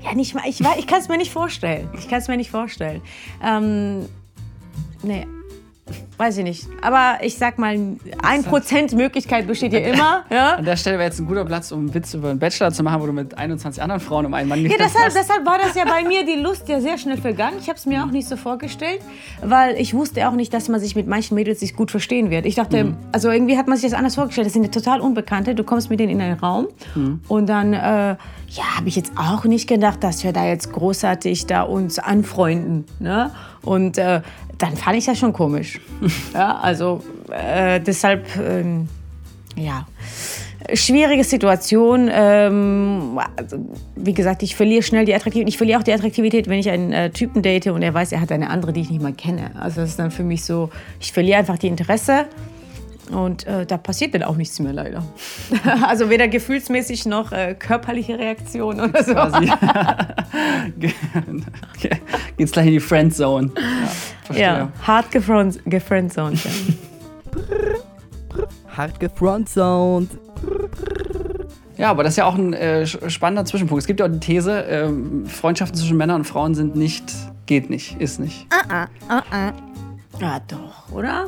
Ja, 0.03 0.15
nicht 0.15 0.33
mal, 0.33 0.41
ich, 0.47 0.59
ich 0.79 0.87
kann 0.87 0.99
es 0.99 1.09
mir 1.09 1.17
nicht 1.17 1.31
vorstellen. 1.31 1.87
Ich 1.95 2.09
kann 2.09 2.17
es 2.17 2.27
mir 2.27 2.35
nicht 2.35 2.49
vorstellen. 2.49 3.01
Ähm, 3.45 4.07
nee. 5.03 5.27
Weiß 6.17 6.37
ich 6.37 6.43
nicht. 6.43 6.67
Aber 6.81 7.17
ich 7.21 7.37
sag 7.37 7.57
mal, 7.57 7.77
ein 8.23 8.43
Prozent 8.43 8.93
Möglichkeit 8.93 9.47
besteht 9.47 9.73
ja 9.73 9.79
immer. 9.79 10.23
Ja? 10.31 10.55
An 10.55 10.65
der 10.65 10.77
Stelle 10.77 10.97
wäre 10.97 11.07
jetzt 11.09 11.19
ein 11.19 11.25
guter 11.27 11.43
Platz, 11.45 11.71
um 11.71 11.79
einen 11.79 11.93
Witz 11.93 12.13
über 12.13 12.29
einen 12.29 12.39
Bachelor 12.39 12.71
zu 12.71 12.83
machen, 12.83 13.01
wo 13.01 13.05
du 13.05 13.11
mit 13.13 13.37
21 13.37 13.81
anderen 13.81 13.99
Frauen 14.01 14.25
um 14.25 14.33
einen 14.33 14.47
Mann 14.49 14.61
Ja, 14.65 14.69
deshalb, 14.79 15.05
hast. 15.07 15.15
deshalb 15.17 15.45
war 15.45 15.57
das 15.57 15.75
ja 15.75 15.83
bei 15.85 16.03
mir 16.07 16.25
die 16.25 16.39
Lust 16.41 16.69
ja 16.69 16.79
sehr 16.79 16.97
schnell 16.97 17.17
vergangen. 17.17 17.57
Ich 17.59 17.67
habe 17.67 17.77
es 17.77 17.85
mir 17.85 18.03
auch 18.03 18.11
nicht 18.11 18.27
so 18.27 18.37
vorgestellt, 18.37 18.99
weil 19.43 19.75
ich 19.75 19.93
wusste 19.93 20.27
auch 20.29 20.33
nicht, 20.33 20.53
dass 20.53 20.69
man 20.69 20.79
sich 20.79 20.95
mit 20.95 21.07
manchen 21.07 21.35
Mädels 21.35 21.59
sich 21.59 21.75
gut 21.75 21.91
verstehen 21.91 22.29
wird. 22.29 22.45
Ich 22.45 22.55
dachte, 22.55 22.83
Mhm. 22.83 22.95
also 23.11 23.29
irgendwie 23.29 23.57
hat 23.57 23.67
man 23.67 23.77
sich 23.77 23.89
das 23.89 23.97
anders 23.97 24.15
vorgestellt. 24.15 24.45
Das 24.47 24.53
sind 24.53 24.63
ja 24.63 24.69
total 24.71 25.01
Unbekannte. 25.01 25.55
Du 25.55 25.63
kommst 25.63 25.89
mit 25.89 25.99
denen 25.99 26.11
in 26.13 26.21
einen 26.21 26.39
Raum 26.39 26.67
Mhm. 26.95 27.21
und 27.27 27.47
dann, 27.47 27.73
äh, 27.73 28.15
ja, 28.49 28.63
habe 28.77 28.87
ich 28.87 28.95
jetzt 28.95 29.11
auch 29.17 29.43
nicht 29.45 29.67
gedacht, 29.67 30.03
dass 30.03 30.23
wir 30.23 30.33
da 30.33 30.45
jetzt 30.45 30.71
großartig 30.73 31.45
da 31.47 31.61
uns 31.63 31.99
anfreunden. 31.99 32.85
Ne? 32.99 33.31
Und 33.63 33.97
äh, 33.97 34.21
dann 34.61 34.75
fand 34.75 34.97
ich 34.97 35.05
das 35.05 35.17
schon 35.17 35.33
komisch. 35.33 35.79
ja, 36.33 36.57
also 36.57 37.01
äh, 37.29 37.79
deshalb, 37.79 38.27
ähm, 38.37 38.87
ja 39.55 39.85
schwierige 40.73 41.23
Situation. 41.23 42.09
Ähm, 42.11 43.19
also, 43.35 43.57
wie 43.95 44.13
gesagt, 44.13 44.43
ich 44.43 44.55
verliere 44.55 44.83
schnell 44.83 45.05
die 45.05 45.13
Attraktivität. 45.13 45.49
Ich 45.49 45.57
verliere 45.57 45.79
auch 45.79 45.83
die 45.83 45.93
Attraktivität, 45.93 46.47
wenn 46.47 46.59
ich 46.59 46.69
einen 46.69 46.91
äh, 46.91 47.09
Typen 47.09 47.41
date 47.41 47.67
und 47.67 47.81
er 47.81 47.93
weiß, 47.93 48.11
er 48.11 48.21
hat 48.21 48.31
eine 48.31 48.49
andere, 48.49 48.73
die 48.73 48.81
ich 48.81 48.89
nicht 48.89 49.01
mal 49.01 49.13
kenne. 49.13 49.51
Also 49.59 49.81
das 49.81 49.91
ist 49.91 49.99
dann 49.99 50.11
für 50.11 50.23
mich 50.23 50.43
so, 50.43 50.69
ich 50.99 51.11
verliere 51.11 51.39
einfach 51.39 51.57
die 51.57 51.67
Interesse. 51.67 52.25
Und 53.13 53.45
äh, 53.47 53.65
da 53.65 53.77
passiert 53.77 54.13
dann 54.13 54.23
auch 54.23 54.35
nichts 54.37 54.59
mehr 54.59 54.73
leider. 54.73 55.03
also 55.87 56.09
weder 56.09 56.27
gefühlsmäßig 56.27 57.05
noch 57.05 57.31
äh, 57.31 57.55
körperliche 57.57 58.17
Reaktion 58.17 58.79
oder 58.79 59.03
so. 59.03 59.13
quasi. 59.13 59.51
okay. 61.75 62.01
Geht's 62.37 62.51
gleich 62.51 62.67
in 62.67 62.73
die 62.73 62.79
Friendzone. 62.79 63.51
Ja, 63.55 63.61
verstehe. 64.23 64.45
Ja, 64.45 64.71
hart 64.85 65.11
gefriend- 65.11 65.59
gefriendzoned. 65.65 66.43
Ja. 66.43 66.51
Hart 68.75 68.99
gefrontzoned. 68.99 70.09
Ja, 71.77 71.89
aber 71.89 72.03
das 72.03 72.13
ist 72.13 72.17
ja 72.17 72.25
auch 72.25 72.35
ein 72.35 72.53
äh, 72.53 72.85
spannender 72.85 73.43
Zwischenpunkt. 73.45 73.81
Es 73.81 73.87
gibt 73.87 73.99
ja 73.99 74.05
auch 74.05 74.11
die 74.11 74.19
These, 74.19 74.61
ähm, 74.61 75.25
Freundschaften 75.25 75.77
zwischen 75.77 75.97
Männern 75.97 76.17
und 76.21 76.25
Frauen 76.25 76.53
sind 76.55 76.75
nicht, 76.75 77.03
geht 77.47 77.69
nicht, 77.69 77.99
ist 77.99 78.19
nicht. 78.19 78.47
ja, 80.19 80.39
doch, 80.47 80.91
oder? 80.91 81.25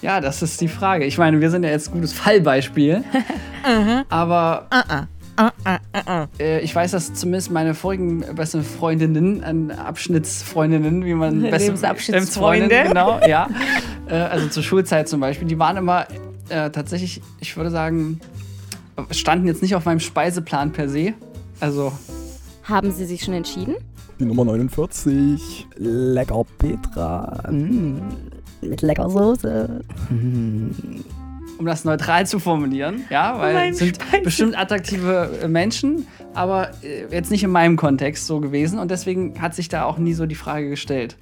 Ja, 0.00 0.20
das 0.20 0.42
ist 0.42 0.60
die 0.60 0.68
Frage. 0.68 1.04
Ich 1.04 1.18
meine, 1.18 1.40
wir 1.40 1.50
sind 1.50 1.64
ja 1.64 1.70
jetzt 1.70 1.88
ein 1.88 1.94
gutes 1.94 2.12
Fallbeispiel. 2.12 3.02
aber 4.08 4.66
äh, 6.38 6.60
ich 6.60 6.74
weiß, 6.74 6.92
dass 6.92 7.14
zumindest 7.14 7.50
meine 7.50 7.74
vorigen 7.74 8.20
besten 8.34 8.62
Freundinnen, 8.62 9.70
äh, 9.70 9.74
Abschnittsfreundinnen, 9.74 11.04
wie 11.04 11.14
man 11.14 11.42
beste 11.50 11.66
Lebensabschnittsfreunde. 11.66 12.84
Genau, 12.86 13.20
ja. 13.26 13.48
äh, 14.08 14.14
also 14.14 14.48
zur 14.48 14.62
Schulzeit 14.62 15.08
zum 15.08 15.20
Beispiel, 15.20 15.48
die 15.48 15.58
waren 15.58 15.76
immer 15.76 16.06
äh, 16.48 16.70
tatsächlich, 16.70 17.20
ich 17.40 17.56
würde 17.56 17.70
sagen, 17.70 18.20
standen 19.10 19.46
jetzt 19.46 19.62
nicht 19.62 19.74
auf 19.74 19.84
meinem 19.84 20.00
Speiseplan 20.00 20.72
per 20.72 20.88
se. 20.88 21.14
Also 21.60 21.92
Haben 22.64 22.92
Sie 22.92 23.04
sich 23.04 23.22
schon 23.22 23.34
entschieden? 23.34 23.76
Die 24.18 24.24
Nummer 24.24 24.44
49. 24.44 25.68
Lecker 25.76 26.44
Petra. 26.58 27.44
Mm, 27.50 28.00
mit 28.62 28.82
lecker 28.82 29.08
Soße. 29.10 29.80
um 30.10 31.66
das 31.66 31.84
neutral 31.84 32.26
zu 32.26 32.38
formulieren, 32.38 33.02
ja, 33.10 33.38
weil 33.38 33.54
meinem 33.54 33.72
es 33.72 33.78
sind 33.78 33.96
Speise- 33.96 34.22
bestimmt 34.22 34.58
attraktive 34.58 35.38
äh, 35.42 35.48
Menschen, 35.48 36.06
aber 36.34 36.70
äh, 36.82 37.06
jetzt 37.10 37.30
nicht 37.30 37.42
in 37.42 37.50
meinem 37.50 37.76
Kontext 37.76 38.26
so 38.26 38.40
gewesen 38.40 38.78
und 38.78 38.90
deswegen 38.90 39.40
hat 39.40 39.54
sich 39.54 39.68
da 39.68 39.84
auch 39.84 39.98
nie 39.98 40.14
so 40.14 40.26
die 40.26 40.36
Frage 40.36 40.68
gestellt. 40.70 41.16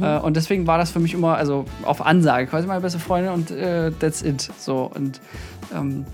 Äh, 0.00 0.18
und 0.20 0.36
deswegen 0.36 0.66
war 0.66 0.78
das 0.78 0.90
für 0.90 1.00
mich 1.00 1.12
immer, 1.12 1.36
also 1.36 1.66
auf 1.82 2.00
Ansage, 2.04 2.46
quasi 2.46 2.66
meine 2.66 2.80
beste 2.80 2.98
Freundin 2.98 3.32
und 3.32 3.50
äh, 3.50 3.92
that's 3.92 4.22
it. 4.22 4.48
So 4.58 4.90
und 4.94 5.20
ähm, 5.74 6.06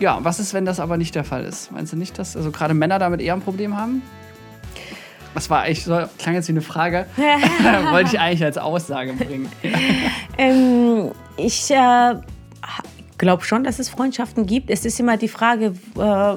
ja, 0.00 0.18
was 0.22 0.40
ist, 0.40 0.52
wenn 0.52 0.64
das 0.64 0.80
aber 0.80 0.96
nicht 0.96 1.14
der 1.14 1.22
Fall 1.22 1.44
ist? 1.44 1.70
Meinst 1.70 1.92
du 1.92 1.96
nicht, 1.96 2.18
dass 2.18 2.36
also 2.36 2.50
gerade 2.50 2.74
Männer 2.74 2.98
damit 2.98 3.20
eher 3.20 3.34
ein 3.34 3.40
Problem 3.42 3.76
haben? 3.76 4.02
Das 5.36 5.50
war 5.50 5.64
eigentlich 5.64 5.84
so, 5.84 6.02
klang 6.18 6.34
jetzt 6.34 6.48
wie 6.48 6.52
eine 6.52 6.62
Frage. 6.62 7.04
Wollte 7.90 8.14
ich 8.14 8.18
eigentlich 8.18 8.42
als 8.42 8.56
Aussage 8.56 9.12
bringen. 9.12 9.52
Ähm, 10.38 11.12
ich 11.36 11.70
äh, 11.70 12.14
glaube 13.18 13.44
schon, 13.44 13.64
dass 13.64 13.78
es 13.78 13.88
Freundschaften 13.88 14.46
gibt. 14.46 14.70
Es 14.70 14.84
ist 14.84 15.00
immer 15.00 15.16
die 15.16 15.28
Frage, 15.28 15.72
äh, 15.96 16.34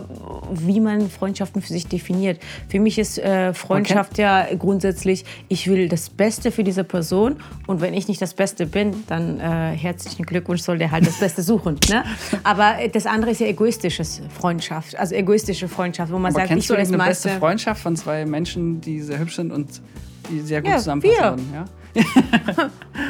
wie 0.52 0.80
man 0.80 1.10
Freundschaften 1.10 1.62
für 1.62 1.74
sich 1.74 1.88
definiert. 1.88 2.40
Für 2.68 2.80
mich 2.80 2.98
ist 3.00 3.18
äh, 3.20 3.54
Freundschaft 3.54 4.18
ja 4.18 4.48
grundsätzlich, 4.58 5.26
ich 5.48 5.68
will 5.68 5.90
das 5.90 6.10
Beste 6.10 6.52
für 6.52 6.64
diese 6.64 6.84
Person 6.84 7.38
und 7.68 7.82
wenn 7.82 7.94
ich 7.94 8.08
nicht 8.08 8.22
das 8.22 8.34
Beste 8.34 8.66
bin, 8.66 9.04
dann 9.08 9.40
äh, 9.40 9.76
herzlichen 9.76 10.26
Glückwunsch, 10.26 10.62
soll 10.62 10.78
der 10.78 10.92
halt 10.92 11.06
das 11.06 11.20
Beste 11.20 11.42
suchen. 11.42 11.78
Ne? 11.90 12.04
Aber 12.44 12.80
äh, 12.80 12.90
das 12.90 13.06
andere 13.06 13.32
ist 13.32 13.40
ja 13.42 13.48
egoistisches 13.48 14.22
Freundschaft, 14.30 14.98
also 14.98 15.16
egoistische 15.16 15.68
Freundschaft, 15.68 16.12
wo 16.12 16.18
man 16.18 16.32
Aber 16.32 16.42
sagt, 16.42 16.46
ich 16.46 16.50
kennst 16.50 16.70
du 16.70 16.74
will 16.74 16.80
das 16.80 16.88
eine 16.90 16.98
meiste. 16.98 17.28
beste 17.28 17.40
Freundschaft 17.40 17.82
von 17.82 17.96
zwei 17.96 18.26
Menschen, 18.26 18.82
die 18.82 19.02
sehr 19.02 19.20
hübsch 19.20 19.36
sind 19.36 19.52
und 19.52 19.82
die 20.30 20.40
sehr 20.42 20.62
gut 20.62 20.72
Ja, 20.72 20.78
zusammenpassen 20.78 21.52
wir. 21.52 21.60
Ja? 21.60 21.66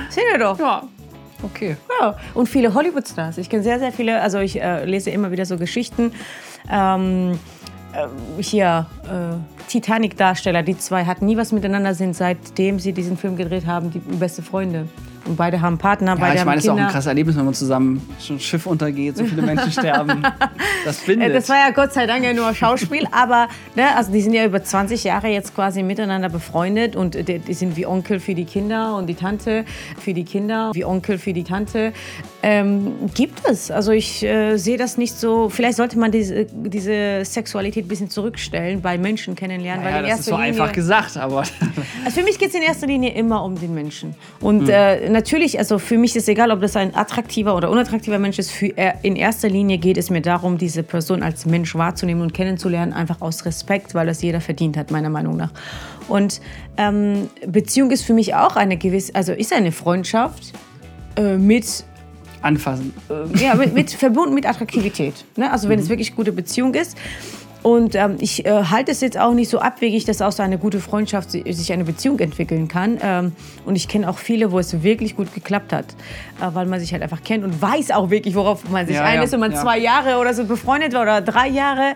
Sehen 0.10 0.24
wir 0.32 0.40
doch. 0.40 0.58
ja, 0.60 0.84
okay. 1.44 1.78
Ja, 2.00 2.16
und 2.34 2.48
viele 2.48 2.74
Hollywood-Stars. 2.74 3.38
Ich 3.38 3.50
kenne 3.50 3.64
sehr, 3.64 3.80
sehr 3.80 3.92
viele, 3.92 4.22
also 4.22 4.40
ich 4.40 4.62
äh, 4.62 4.86
lese 4.86 5.10
immer 5.10 5.32
wieder 5.32 5.46
so 5.46 5.58
Geschichten. 5.58 6.12
Ähm, 6.72 7.40
äh, 7.94 8.42
hier, 8.42 8.86
äh, 9.06 9.70
Titanic-Darsteller, 9.70 10.64
die 10.64 10.78
zwei 10.78 11.06
hatten 11.06 11.26
nie 11.26 11.38
was 11.38 11.52
miteinander, 11.52 11.94
sind 11.94 12.16
seitdem 12.16 12.80
sie 12.80 12.94
diesen 12.94 13.18
Film 13.18 13.36
gedreht 13.36 13.66
haben, 13.66 13.92
die 13.92 14.00
beste 14.00 14.42
Freunde. 14.42 14.88
Und 15.30 15.36
beide 15.36 15.62
haben 15.62 15.78
Partner, 15.78 16.14
Ja, 16.14 16.16
beide 16.16 16.40
ich 16.40 16.46
meine, 16.46 16.58
es 16.58 16.66
ist 16.66 16.70
auch 16.72 16.78
ein 16.78 16.88
krasses 16.88 17.06
Erlebnis, 17.06 17.38
wenn 17.38 17.46
man 17.46 17.54
zusammen 17.54 18.02
schon 18.20 18.38
ein 18.38 18.40
Schiff 18.40 18.66
untergeht, 18.66 19.16
so 19.16 19.24
viele 19.26 19.44
Menschen 19.44 19.72
sterben. 19.80 20.24
Das 20.86 20.98
bindet. 21.06 21.30
Äh, 21.30 21.34
Das 21.34 21.48
war 21.50 21.58
ja 21.58 21.70
Gott 21.70 21.94
sei 21.94 22.08
Dank 22.08 22.24
ja 22.24 22.34
nur 22.34 22.54
Schauspiel, 22.56 23.06
aber 23.12 23.48
ne, 23.76 23.96
also 23.96 24.12
die 24.12 24.22
sind 24.22 24.34
ja 24.34 24.44
über 24.44 24.64
20 24.64 25.04
Jahre 25.04 25.28
jetzt 25.28 25.54
quasi 25.54 25.84
miteinander 25.84 26.30
befreundet 26.30 26.96
und 26.96 27.14
die, 27.16 27.40
die 27.40 27.54
sind 27.54 27.78
wie 27.78 27.86
Onkel 27.86 28.20
für 28.20 28.34
die 28.34 28.46
Kinder 28.46 28.96
und 28.96 29.06
die 29.08 29.14
Tante 29.16 29.66
für 30.00 30.14
die 30.16 30.24
Kinder, 30.26 30.72
wie 30.74 30.84
Onkel 30.84 31.18
für 31.20 31.32
die 31.34 31.44
Tante. 31.44 31.94
Ähm, 32.42 32.94
gibt 33.14 33.48
es. 33.48 33.70
Also 33.70 33.92
ich 33.92 34.24
äh, 34.24 34.58
sehe 34.58 34.78
das 34.78 34.98
nicht 34.98 35.14
so, 35.20 35.50
vielleicht 35.50 35.78
sollte 35.78 36.00
man 36.00 36.12
diese, 36.12 36.46
diese 36.46 37.24
Sexualität 37.24 37.86
ein 37.86 37.88
bisschen 37.90 38.10
zurückstellen, 38.10 38.82
bei 38.82 38.98
Menschen 38.98 39.36
kennenlernen. 39.36 39.84
ja, 39.86 40.00
in 40.00 40.08
das 40.08 40.20
ist 40.22 40.26
so 40.26 40.32
Linie, 40.32 40.48
einfach 40.48 40.72
gesagt, 40.72 41.18
aber 41.18 41.44
also 42.06 42.20
für 42.20 42.24
mich 42.24 42.40
geht 42.40 42.50
es 42.50 42.56
in 42.56 42.62
erster 42.64 42.88
Linie 42.88 43.12
immer 43.12 43.44
um 43.44 43.60
den 43.60 43.74
Menschen. 43.76 44.16
Und 44.40 44.62
Hm. 44.62 44.70
äh, 44.70 45.10
natürlich, 45.20 45.60
also 45.60 45.80
für 45.80 45.98
mich 45.98 46.16
ist 46.16 46.30
egal, 46.30 46.50
ob 46.50 46.62
das 46.62 46.78
ein 46.78 46.96
attraktiver 46.96 47.54
oder 47.54 47.70
unattraktiver 47.70 48.20
Mensch 48.20 48.40
ist. 48.40 48.52
Für, 48.52 48.78
äh, 48.78 48.94
in 49.02 49.18
erster 49.18 49.50
Linie 49.50 49.78
geht 49.78 49.98
es 49.98 50.10
mir 50.10 50.22
darum, 50.22 50.58
diese 50.58 50.82
Person 50.82 51.24
als 51.24 51.46
Mensch 51.46 51.76
wahrzunehmen 51.76 52.22
und 52.22 52.34
kennenzulernen, 52.34 52.94
einfach 52.94 53.20
aus 53.20 53.46
Respekt, 53.46 53.94
weil 53.94 54.08
das 54.08 54.22
jeder 54.22 54.40
verdient 54.40 54.78
hat, 54.78 54.92
meiner 54.92 55.10
Meinung 55.10 55.36
nach. 55.36 55.52
Und 56.08 56.40
ähm, 56.78 57.30
Beziehung 57.46 57.92
ist 57.92 58.04
für 58.04 58.14
mich 58.14 58.34
auch 58.34 58.56
eine 58.56 58.78
gewisse, 58.78 59.14
also 59.14 59.34
ist 59.34 59.52
eine 59.52 59.74
Freundschaft 59.74 60.54
äh, 61.18 61.36
mit 61.38 61.84
Anfassen. 62.42 62.94
ja, 63.36 63.56
mit, 63.56 63.74
mit 63.74 63.92
verbunden 63.92 64.34
mit 64.34 64.48
Attraktivität. 64.48 65.26
Ne? 65.36 65.52
Also 65.52 65.68
wenn 65.68 65.80
es 65.80 65.90
wirklich 65.90 66.16
gute 66.16 66.32
Beziehung 66.32 66.74
ist. 66.74 66.98
Und 67.62 67.94
ähm, 67.96 68.16
ich 68.22 68.46
äh, 68.46 68.64
halte 68.66 68.92
es 68.94 69.02
jetzt 69.02 69.18
auch 69.20 69.34
nicht 69.34 69.50
so 69.50 69.60
abwegig, 69.60 70.06
dass 70.06 70.22
aus 70.22 70.40
einer 70.40 70.56
gute 70.56 70.80
Freundschaft 70.80 71.32
si- 71.32 71.44
sich 71.52 71.74
eine 71.74 71.84
Beziehung 71.84 72.18
entwickeln 72.20 72.70
kann. 72.70 72.98
Ähm, 73.02 73.34
und 73.66 73.76
ich 73.76 73.90
kenne 73.90 74.10
auch 74.10 74.18
viele, 74.18 74.54
wo 74.54 74.60
es 74.60 74.82
wirklich 74.82 75.18
gut 75.18 75.34
geklappt 75.34 75.74
hat, 75.74 75.86
äh, 76.42 76.46
weil 76.54 76.68
man 76.68 76.80
sich 76.80 76.94
halt 76.94 77.04
einfach 77.04 77.22
kennt 77.22 77.44
und 77.44 77.62
weiß 77.62 77.92
auch 77.92 78.10
wirklich, 78.10 78.34
worauf 78.36 78.70
man 78.70 78.88
sich 78.88 78.96
Ja, 78.96 79.04
einlässt. 79.04 79.34
ja, 79.34 79.38
Wenn 79.38 79.42
man 79.42 79.52
ja. 79.52 79.62
zwei 79.62 79.78
Jahre 79.78 80.18
oder 80.20 80.34
so 80.34 80.46
befreundet 80.46 80.94
war 80.94 81.02
oder 81.02 81.20
drei 81.22 81.50
Jahre, 81.50 81.96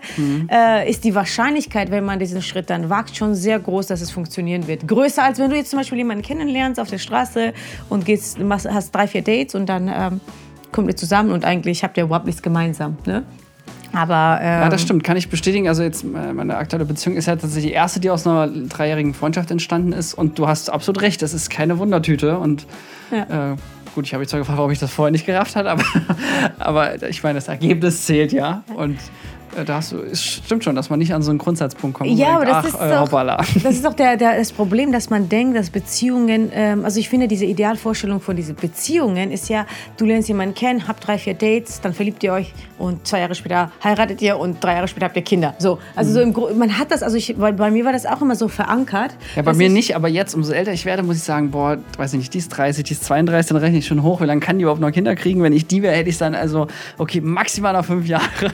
äh, 0.51 0.89
ist 0.89 1.05
die 1.05 1.15
Wahrscheinlichkeit, 1.15 1.91
wenn 1.91 2.03
man 2.03 2.19
diesen 2.19 2.41
Schritt 2.41 2.69
dann 2.69 2.89
wagt, 2.89 3.15
schon 3.15 3.33
sehr 3.33 3.57
groß, 3.57 3.87
dass 3.87 4.01
es 4.01 4.11
funktionieren 4.11 4.67
wird. 4.67 4.85
Größer 4.85 5.23
als 5.23 5.39
wenn 5.39 5.49
du 5.49 5.55
jetzt 5.55 5.69
zum 5.69 5.79
Beispiel 5.79 5.97
jemanden 5.97 6.23
kennenlernst 6.23 6.77
auf 6.77 6.89
der 6.89 6.97
Straße 6.97 7.53
und 7.89 8.03
gehst, 8.05 8.37
machst, 8.37 8.69
hast 8.69 8.93
drei, 8.93 9.07
vier 9.07 9.21
Dates 9.21 9.55
und 9.55 9.67
dann 9.67 9.87
ähm, 9.87 10.19
kommt 10.73 10.89
ihr 10.89 10.95
zusammen 10.97 11.31
und 11.31 11.45
eigentlich 11.45 11.85
habt 11.85 11.95
ihr 11.97 12.03
überhaupt 12.03 12.25
nichts 12.25 12.41
gemeinsam. 12.41 12.97
Ne? 13.05 13.23
Aber 13.93 14.39
ähm, 14.41 14.61
Ja, 14.61 14.69
das 14.69 14.81
stimmt, 14.81 15.03
kann 15.03 15.17
ich 15.17 15.29
bestätigen. 15.29 15.67
Also 15.67 15.83
jetzt 15.83 16.03
äh, 16.03 16.33
meine 16.33 16.57
aktuelle 16.57 16.85
Beziehung 16.85 17.15
ist 17.15 17.27
ja 17.27 17.35
tatsächlich 17.35 17.71
die 17.71 17.75
erste, 17.75 17.99
die 17.99 18.09
aus 18.09 18.25
einer 18.25 18.47
dreijährigen 18.47 19.13
Freundschaft 19.13 19.51
entstanden 19.51 19.93
ist. 19.93 20.13
Und 20.13 20.39
du 20.39 20.47
hast 20.47 20.69
absolut 20.69 21.01
recht, 21.01 21.21
das 21.21 21.33
ist 21.33 21.49
keine 21.49 21.77
Wundertüte. 21.77 22.37
Und 22.39 22.65
äh, 23.11 23.55
gut, 23.93 24.05
ich 24.05 24.13
habe 24.13 24.21
mich 24.21 24.29
zwar 24.29 24.39
gefragt, 24.39 24.57
warum 24.57 24.71
ich 24.71 24.79
das 24.79 24.91
vorher 24.91 25.11
nicht 25.11 25.25
gerafft 25.25 25.55
habe, 25.55 25.69
aber, 25.69 25.83
aber 26.59 27.07
ich 27.09 27.21
meine, 27.23 27.35
das 27.35 27.47
Ergebnis 27.47 28.05
zählt 28.05 28.33
ja. 28.33 28.63
Und 28.75 28.97
äh, 29.57 29.65
da 29.65 29.75
hast 29.75 29.91
du, 29.91 29.99
es 29.99 30.23
stimmt 30.23 30.63
schon, 30.63 30.75
dass 30.75 30.89
man 30.89 30.99
nicht 30.99 31.13
an 31.13 31.21
so 31.21 31.29
einen 31.29 31.39
Grundsatzpunkt 31.39 31.97
kommt. 31.97 32.09
Ja, 32.11 32.35
aber 32.35 32.45
denkt, 32.45 32.65
das 32.65 32.75
ach, 32.75 32.81
ist 32.81 32.87
äh, 32.87 32.93
doch, 32.93 33.01
hoppala. 33.01 33.37
das 33.63 33.75
ist 33.75 33.85
doch 33.85 33.93
der, 33.93 34.17
der, 34.17 34.37
das 34.37 34.51
Problem, 34.51 34.91
dass 34.91 35.09
man 35.09 35.29
denkt, 35.29 35.57
dass 35.57 35.69
Beziehungen, 35.69 36.51
ähm, 36.53 36.85
also 36.85 36.99
ich 36.99 37.09
finde 37.09 37.27
diese 37.27 37.45
Idealvorstellung 37.45 38.21
von 38.21 38.35
diesen 38.35 38.55
Beziehungen 38.55 39.31
ist 39.31 39.49
ja, 39.49 39.65
du 39.97 40.05
lernst 40.05 40.27
jemanden 40.27 40.55
kennen, 40.55 40.87
habt 40.87 41.05
drei, 41.07 41.17
vier 41.17 41.33
Dates, 41.33 41.81
dann 41.81 41.93
verliebt 41.93 42.23
ihr 42.23 42.33
euch 42.33 42.53
und 42.77 43.07
zwei 43.07 43.19
Jahre 43.19 43.35
später 43.35 43.71
heiratet 43.83 44.21
ihr 44.21 44.37
und 44.37 44.63
drei 44.63 44.75
Jahre 44.75 44.87
später 44.87 45.05
habt 45.05 45.15
ihr 45.15 45.23
Kinder. 45.23 45.55
So, 45.59 45.79
also 45.95 46.11
so 46.13 46.21
im 46.21 46.33
Gro 46.33 46.53
man 46.53 46.77
hat 46.77 46.91
das, 46.91 47.03
also 47.03 47.17
ich, 47.17 47.39
weil 47.39 47.53
bei 47.53 47.71
mir 47.71 47.85
war 47.85 47.93
das 47.93 48.05
auch 48.05 48.21
immer 48.21 48.35
so 48.35 48.47
verankert. 48.47 49.15
Ja, 49.35 49.41
bei 49.41 49.53
mir 49.53 49.67
ich, 49.67 49.73
nicht, 49.73 49.95
aber 49.95 50.07
jetzt, 50.07 50.35
umso 50.35 50.51
älter 50.51 50.73
ich 50.73 50.85
werde, 50.85 51.03
muss 51.03 51.17
ich 51.17 51.23
sagen, 51.23 51.51
boah, 51.51 51.77
weiß 51.97 52.13
ich 52.13 52.19
nicht, 52.19 52.33
die 52.33 52.39
ist 52.39 52.49
30, 52.49 52.83
die 52.83 52.93
ist 52.93 53.03
32, 53.05 53.49
dann 53.49 53.57
rechne 53.57 53.79
ich 53.79 53.87
schon 53.87 54.03
hoch. 54.03 54.21
Wie 54.21 54.25
lange 54.25 54.41
kann 54.41 54.57
die 54.57 54.63
überhaupt 54.63 54.81
noch 54.81 54.91
Kinder 54.91 55.15
kriegen? 55.15 55.41
Wenn 55.43 55.53
ich 55.53 55.67
die 55.67 55.81
wäre, 55.81 55.95
hätte 55.95 56.09
ich 56.09 56.17
dann 56.17 56.35
also, 56.35 56.67
okay, 56.97 57.21
maximal 57.21 57.73
noch 57.73 57.85
fünf 57.85 58.07
Jahre. 58.07 58.51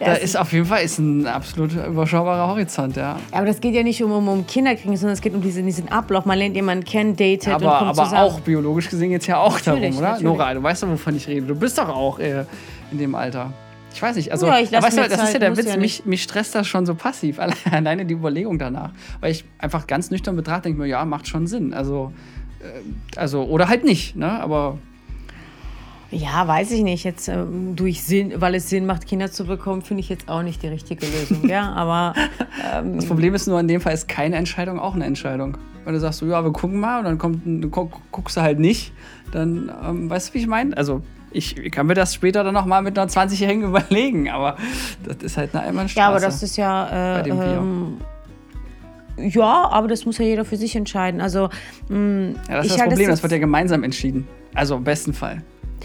es 0.00 0.25
ist 0.30 0.36
auf 0.36 0.52
jeden 0.52 0.66
Fall 0.66 0.82
ist 0.82 0.98
ein 0.98 1.26
absolut 1.26 1.72
überschaubarer 1.74 2.48
Horizont, 2.48 2.96
ja. 2.96 3.18
Aber 3.32 3.46
das 3.46 3.60
geht 3.60 3.74
ja 3.74 3.82
nicht 3.82 4.02
um, 4.02 4.12
um, 4.12 4.28
um 4.28 4.46
Kinderkriegen, 4.46 4.96
sondern 4.96 5.14
es 5.14 5.20
geht 5.20 5.34
um 5.34 5.40
diesen, 5.40 5.64
diesen 5.66 5.88
Ablauf. 5.90 6.24
Man 6.26 6.38
lernt 6.38 6.54
jemanden 6.56 6.84
kennen, 6.84 7.16
datet 7.16 7.46
und 7.48 7.52
Aber, 7.54 7.78
kommt 7.78 7.90
aber 7.90 8.04
zusammen. 8.04 8.22
auch 8.22 8.40
biologisch 8.40 8.88
gesehen 8.90 9.10
jetzt 9.12 9.26
ja 9.26 9.38
auch 9.38 9.60
darum, 9.60 9.80
Natürlich, 9.80 9.98
oder? 9.98 10.08
natürlich. 10.12 10.24
Nora, 10.24 10.54
du 10.54 10.62
weißt 10.62 10.82
doch, 10.82 10.88
wovon 10.90 11.16
ich 11.16 11.26
rede. 11.28 11.46
Du 11.46 11.54
bist 11.54 11.78
doch 11.78 11.88
auch 11.88 12.18
äh, 12.18 12.44
in 12.90 12.98
dem 12.98 13.14
Alter. 13.14 13.52
Ich 13.94 14.02
weiß 14.02 14.16
nicht, 14.16 14.30
also, 14.30 14.46
Ja, 14.46 14.52
aber 14.54 14.82
weißt 14.82 14.98
du, 14.98 15.02
das 15.02 15.12
ist 15.12 15.18
ja 15.18 15.24
Zeit, 15.24 15.42
der 15.42 15.56
Witz, 15.56 15.66
ja 15.66 15.76
mich, 15.78 16.04
mich 16.04 16.22
stresst 16.22 16.54
das 16.54 16.66
schon 16.66 16.84
so 16.84 16.94
passiv, 16.94 17.38
alle- 17.38 17.54
alleine 17.70 18.04
die 18.04 18.12
Überlegung 18.14 18.58
danach. 18.58 18.90
Weil 19.20 19.30
ich 19.32 19.44
einfach 19.58 19.86
ganz 19.86 20.10
nüchtern 20.10 20.36
betrachte, 20.36 20.64
denke 20.64 20.80
mir, 20.80 20.86
ja, 20.86 21.04
macht 21.06 21.26
schon 21.28 21.46
Sinn. 21.46 21.72
Also, 21.72 22.12
äh, 22.60 23.18
also 23.18 23.44
oder 23.44 23.68
halt 23.68 23.84
nicht, 23.84 24.14
ne? 24.16 24.30
Aber 24.42 24.76
Ja, 26.10 26.46
weiß 26.46 26.70
ich 26.70 26.82
nicht. 26.82 27.04
Jetzt 27.04 27.28
ähm, 27.28 27.74
durch 27.74 28.02
Sinn, 28.02 28.34
weil 28.36 28.54
es 28.54 28.68
Sinn 28.70 28.86
macht, 28.86 29.06
Kinder 29.06 29.30
zu 29.30 29.44
bekommen, 29.44 29.82
finde 29.82 30.00
ich 30.00 30.08
jetzt 30.08 30.28
auch 30.28 30.42
nicht 30.42 30.62
die 30.62 30.68
richtige 30.68 31.04
Lösung. 31.06 31.48
ja, 31.48 31.72
aber 31.72 32.14
ähm, 32.74 32.96
das 32.96 33.06
Problem 33.06 33.34
ist 33.34 33.46
nur, 33.46 33.58
in 33.58 33.68
dem 33.68 33.80
Fall 33.80 33.94
ist 33.94 34.08
keine 34.08 34.36
Entscheidung 34.36 34.78
auch 34.78 34.94
eine 34.94 35.04
Entscheidung. 35.04 35.58
Weil 35.84 35.94
du 35.94 36.00
sagst 36.00 36.20
so, 36.20 36.26
ja, 36.26 36.42
wir 36.42 36.52
gucken 36.52 36.80
mal 36.80 36.98
und 36.98 37.04
dann 37.04 37.18
kommt, 37.18 37.70
guckst 38.12 38.36
du 38.36 38.40
halt 38.40 38.58
nicht, 38.58 38.92
dann, 39.32 39.70
ähm, 39.84 40.10
weißt 40.10 40.30
du, 40.30 40.34
wie 40.34 40.38
ich 40.38 40.46
meine? 40.46 40.76
Also, 40.76 41.02
ich 41.30 41.70
kann 41.70 41.86
mir 41.86 41.94
das 41.94 42.14
später 42.14 42.42
dann 42.44 42.54
noch 42.54 42.66
mal 42.66 42.82
mit 42.82 42.98
einer 42.98 43.10
20-Jährigen 43.10 43.64
überlegen, 43.68 44.28
aber 44.30 44.56
das 45.04 45.18
ist 45.22 45.36
halt 45.36 45.54
eine 45.54 45.64
Einbahnstraße. 45.64 46.00
ja, 46.00 46.08
aber 46.08 46.20
das 46.20 46.42
ist 46.42 46.56
ja. 46.56 46.86
Äh, 46.86 47.16
bei 47.18 47.22
dem 47.22 47.38
Bier. 47.38 47.46
ähm, 47.58 47.96
ja, 49.18 49.68
aber 49.70 49.88
das 49.88 50.04
muss 50.06 50.18
ja 50.18 50.24
jeder 50.24 50.44
für 50.44 50.56
sich 50.56 50.76
entscheiden. 50.76 51.20
Also 51.20 51.48
mh, 51.88 52.32
Ja, 52.48 52.56
das 52.56 52.66
ist 52.66 52.72
ich 52.72 52.78
das 52.78 52.88
Problem, 52.88 53.08
das 53.08 53.22
wird 53.22 53.32
ja 53.32 53.38
gemeinsam 53.38 53.82
entschieden. 53.82 54.26
Also 54.54 54.76
im 54.76 54.84
besten 54.84 55.12
Fall. 55.12 55.42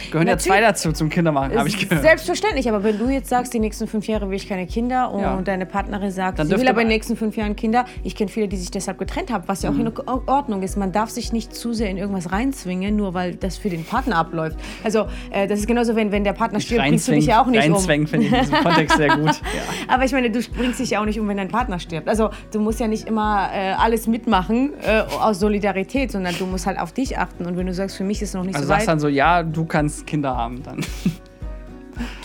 Gehören 0.10 0.28
ja 0.28 0.38
zwei 0.38 0.56
Natürlich. 0.62 0.70
dazu 0.70 0.92
zum 0.94 1.10
Kindermachen, 1.10 1.58
habe 1.58 1.68
ich 1.68 1.78
gehört. 1.88 2.02
Selbstverständlich, 2.04 2.68
aber 2.70 2.84
wenn 2.84 2.98
du 2.98 3.10
jetzt 3.10 3.30
sagst, 3.30 3.54
die 3.54 3.60
nächsten 3.60 3.88
fünf 3.88 4.08
Jahre 4.08 4.30
will 4.30 4.36
ich 4.36 4.48
keine 4.48 4.66
Kinder 4.68 5.12
und 5.12 5.22
Ja. 5.22 5.42
deine 5.42 5.66
Partnerin 5.66 6.12
sagt, 6.12 6.40
Dann 6.40 6.48
sie 6.48 6.58
will 6.58 6.68
aber 6.68 6.82
in 6.82 6.88
den 6.88 6.94
nächsten 6.96 7.16
fünf 7.16 7.36
Jahren 7.38 7.56
Kinder, 7.56 7.86
ich 8.04 8.16
kenne 8.16 8.30
viele, 8.32 8.48
die 8.48 8.58
sich 8.58 8.72
deshalb 8.72 8.98
getrennt 8.98 9.32
haben, 9.32 9.44
was 9.48 9.62
ja 9.64 9.70
auch 9.70 9.74
Mhm. 9.74 9.88
in 9.88 9.92
Ordnung 10.28 10.64
ist. 10.64 10.78
Man 10.78 10.92
darf 10.92 11.10
sich 11.10 11.32
nicht 11.34 11.54
zu 11.56 11.74
sehr 11.74 11.90
in 11.90 11.98
irgendwas 11.98 12.32
reinzwingen, 12.32 12.96
nur 12.96 13.14
weil 13.14 13.36
das 13.36 13.58
für 13.58 13.70
den 13.70 13.84
Partner 13.84 14.18
abläuft. 14.18 14.58
Also 14.84 15.08
äh, 15.32 15.48
das 15.48 15.60
ist 15.60 15.68
genauso, 15.68 15.96
wenn, 15.96 16.12
wenn 16.12 16.24
der 16.24 16.34
Partner 16.34 16.60
stirbt, 16.60 16.82
bringst 16.84 17.08
du 17.08 17.12
dich 17.14 17.26
ja 17.28 17.42
auch 17.42 17.48
nicht 17.48 17.66
um. 17.68 17.74
Reinzwängen 17.74 18.08
finde 18.08 18.28
ich 18.28 18.34
in 18.34 18.40
diesem 18.40 18.58
Kontext 18.64 18.98
sehr 18.98 19.10
gut. 19.18 19.22
Ja. 19.52 19.94
Aber 19.94 20.06
ich 20.06 20.12
meine, 20.14 20.30
du 20.32 20.40
bringst 20.56 20.80
dich 20.80 20.92
ja 20.92 21.02
auch 21.02 21.06
nicht 21.06 21.20
um, 21.20 21.28
wenn 21.28 21.38
dein 21.38 21.50
Partner 21.50 21.78
stirbt. 21.80 22.08
Also 22.08 22.30
du 22.54 22.60
musst 22.60 22.80
ja 22.80 22.88
nicht 22.88 23.08
immer 23.08 23.50
äh, 23.54 23.72
alles 23.74 24.08
mitmachen 24.08 24.72
äh, 24.82 25.02
aus 25.22 25.40
Solidarität, 25.40 26.12
sondern 26.12 26.34
du 26.38 26.46
musst 26.46 26.66
halt 26.66 26.80
auf 26.80 26.92
dich 26.94 27.18
achten. 27.18 27.46
Und 27.46 27.58
wenn 27.58 27.66
du 27.68 27.74
sagst, 27.74 27.98
für 27.98 28.04
mich 28.04 28.22
ist 28.22 28.30
es 28.30 28.36
noch 28.36 28.44
nicht 28.44 28.56
Also 28.56 28.66
so 28.66 28.70
sagst 28.70 28.88
weit, 28.88 28.92
dann 28.94 29.00
so, 29.00 29.08
ja, 29.08 29.44
du 29.44 29.66
kannst 29.66 29.91
Kinder 30.06 30.36
haben 30.36 30.64
dann. 30.64 30.86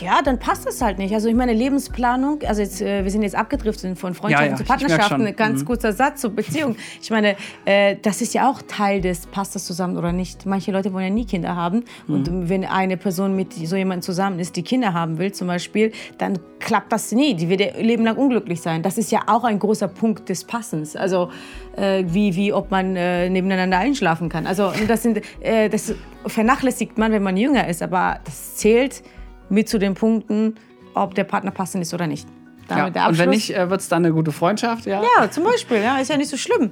Ja, 0.01 0.21
dann 0.23 0.39
passt 0.39 0.67
das 0.67 0.81
halt 0.83 0.99
nicht. 0.99 1.13
Also 1.15 1.29
ich 1.29 1.35
meine, 1.35 1.53
Lebensplanung, 1.53 2.41
also 2.47 2.63
jetzt, 2.63 2.81
äh, 2.83 3.05
wir 3.05 3.11
sind 3.11 3.23
jetzt 3.23 3.35
abgedriftet 3.35 3.99
von 3.99 4.15
Freundschaften 4.15 4.47
Ja, 4.47 4.53
ja, 4.53 4.57
zu 4.57 4.65
Partnerschaften, 4.65 5.37
ganz 5.37 5.61
Mhm. 5.63 5.67
kurzer 5.67 5.93
Satz 5.93 6.21
zur 6.21 6.31
Beziehung. 6.31 6.77
Ich 7.01 7.11
meine, 7.11 7.37
äh, 7.65 7.97
das 8.03 8.21
ist 8.23 8.35
ja 8.35 8.51
auch 8.51 8.63
Teil 8.63 9.01
des, 9.01 9.27
passt 9.27 9.55
das 9.55 9.65
zusammen 9.65 9.97
oder 9.97 10.13
nicht. 10.13 10.47
Manche 10.47 10.73
Leute 10.73 10.93
wollen 10.93 11.05
ja 11.05 11.11
nie 11.11 11.25
Kinder 11.27 11.57
haben. 11.57 11.85
Und 12.09 12.31
Mhm. 12.31 12.49
wenn 12.49 12.65
eine 12.65 12.97
Person 12.97 13.37
mit 13.37 13.53
so 13.53 13.77
jemandem 13.77 14.03
zusammen 14.03 14.39
ist, 14.39 14.57
die 14.57 14.63
Kinder 14.63 14.95
haben 14.95 15.19
will 15.19 15.33
zum 15.33 15.47
Beispiel, 15.49 15.93
dann 16.19 16.39
klappt 16.59 16.93
das 16.93 17.13
nie. 17.13 17.35
Die 17.35 17.49
wird 17.49 17.61
ihr 17.61 17.73
Leben 17.81 18.05
lang 18.05 18.17
unglücklich 18.17 18.61
sein. 18.61 18.83
Das 18.83 18.99
ist 18.99 19.11
ja 19.13 19.21
auch 19.27 19.45
ein 19.45 19.59
großer 19.59 19.89
Punkt 19.89 20.29
des 20.29 20.45
Passens. 20.45 20.97
Also 20.97 21.31
äh, 21.77 22.05
wie, 22.07 22.35
wie 22.37 22.53
ob 22.53 22.71
man 22.71 22.97
äh, 22.97 23.29
nebeneinander 23.29 23.79
einschlafen 23.79 24.29
kann. 24.29 24.47
Also 24.47 24.73
das, 24.89 25.03
sind, 25.03 25.21
äh, 25.41 25.69
das 25.69 25.95
vernachlässigt 26.27 26.99
man, 26.99 27.13
wenn 27.13 27.23
man 27.23 27.37
jünger 27.37 27.69
ist. 27.69 27.83
Aber 27.83 28.21
das 28.25 28.57
zählt 28.57 29.03
mit 29.49 29.69
zu 29.69 29.79
den 29.79 29.95
Punkten, 29.95 30.55
ob 30.95 31.15
der 31.15 31.25
Partner 31.25 31.51
passend 31.51 31.83
ist 31.83 31.95
oder 31.95 32.07
nicht. 32.07 32.27
Ja. 32.69 32.77
Damit 32.77 32.97
der 32.97 33.09
Und 33.09 33.19
wenn 33.19 33.31
nicht, 33.31 33.55
äh, 33.57 33.71
wird 33.71 33.81
es 33.81 33.89
dann 33.89 34.05
eine 34.05 34.13
gute 34.13 34.33
Freundschaft, 34.33 34.87
ja. 34.87 35.01
ja, 35.21 35.31
zum 35.31 35.45
Beispiel, 35.45 35.79
ja, 35.83 35.99
ist 35.99 36.11
ja 36.11 36.17
nicht 36.17 36.31
so 36.31 36.37
schlimm. 36.37 36.71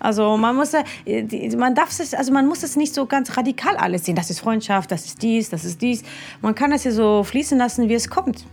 Also 0.00 0.36
man 0.38 0.56
muss, 0.56 0.72
ja- 0.72 0.84
die- 1.06 1.54
man 1.56 1.74
darf 1.74 1.90
es, 1.98 2.14
also 2.14 2.32
man 2.32 2.46
muss 2.46 2.62
es 2.62 2.76
nicht 2.76 2.94
so 2.94 3.04
ganz 3.06 3.36
radikal 3.36 3.76
alles 3.76 4.04
sehen. 4.06 4.16
Das 4.16 4.30
ist 4.30 4.40
Freundschaft, 4.40 4.90
das 4.90 5.04
ist 5.04 5.22
dies, 5.22 5.50
das 5.50 5.64
ist 5.66 5.82
dies. 5.82 6.02
Man 6.40 6.54
kann 6.54 6.72
es 6.72 6.84
ja 6.84 6.92
so 6.92 7.24
fließen 7.24 7.58
lassen, 7.58 7.88
wie 7.90 7.94
es 7.94 8.08
kommt. 8.08 8.44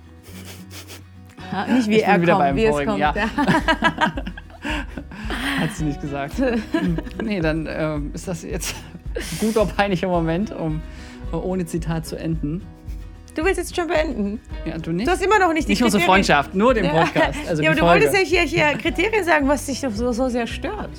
Ja, 1.51 1.65
nicht 1.73 1.87
wie 1.87 1.97
Ich 1.97 2.03
er 2.05 2.19
kommt, 2.19 2.55
wie 2.57 2.65
es 2.65 2.71
vorigen, 2.71 2.89
kommt. 2.91 2.99
ja. 2.99 3.13
ja. 3.15 3.29
Hat 5.59 5.71
sie 5.73 5.85
nicht 5.85 6.01
gesagt. 6.01 6.35
Hm. 6.37 6.97
nee, 7.23 7.39
dann 7.39 7.67
ähm, 7.69 8.11
ist 8.13 8.27
das 8.27 8.43
jetzt 8.43 8.75
ein 9.15 9.47
guter, 9.47 9.65
peinlicher 9.65 10.07
Moment, 10.07 10.51
um 10.51 10.81
äh, 11.31 11.35
ohne 11.35 11.65
Zitat 11.65 12.05
zu 12.05 12.15
enden. 12.17 12.61
Du 13.35 13.45
willst 13.45 13.57
jetzt 13.57 13.75
schon 13.75 13.87
beenden. 13.87 14.39
Ja, 14.65 14.77
du 14.77 14.91
nicht? 14.91 15.07
Du 15.07 15.11
hast 15.11 15.23
immer 15.23 15.39
noch 15.39 15.53
nicht 15.53 15.67
die 15.67 15.71
nicht 15.71 15.83
unsere 15.83 16.03
Freundschaft, 16.03 16.53
nur 16.53 16.73
den 16.73 16.89
Podcast. 16.89 17.39
Also 17.47 17.63
ja, 17.63 17.69
aber 17.69 17.79
du 17.79 17.85
Folge. 17.85 18.05
wolltest 18.05 18.31
ja 18.31 18.41
hier, 18.41 18.67
hier 18.67 18.77
Kriterien 18.77 19.23
sagen, 19.23 19.47
was 19.47 19.65
dich 19.65 19.79
so, 19.79 20.11
so 20.11 20.29
sehr 20.29 20.47
stört. 20.47 20.89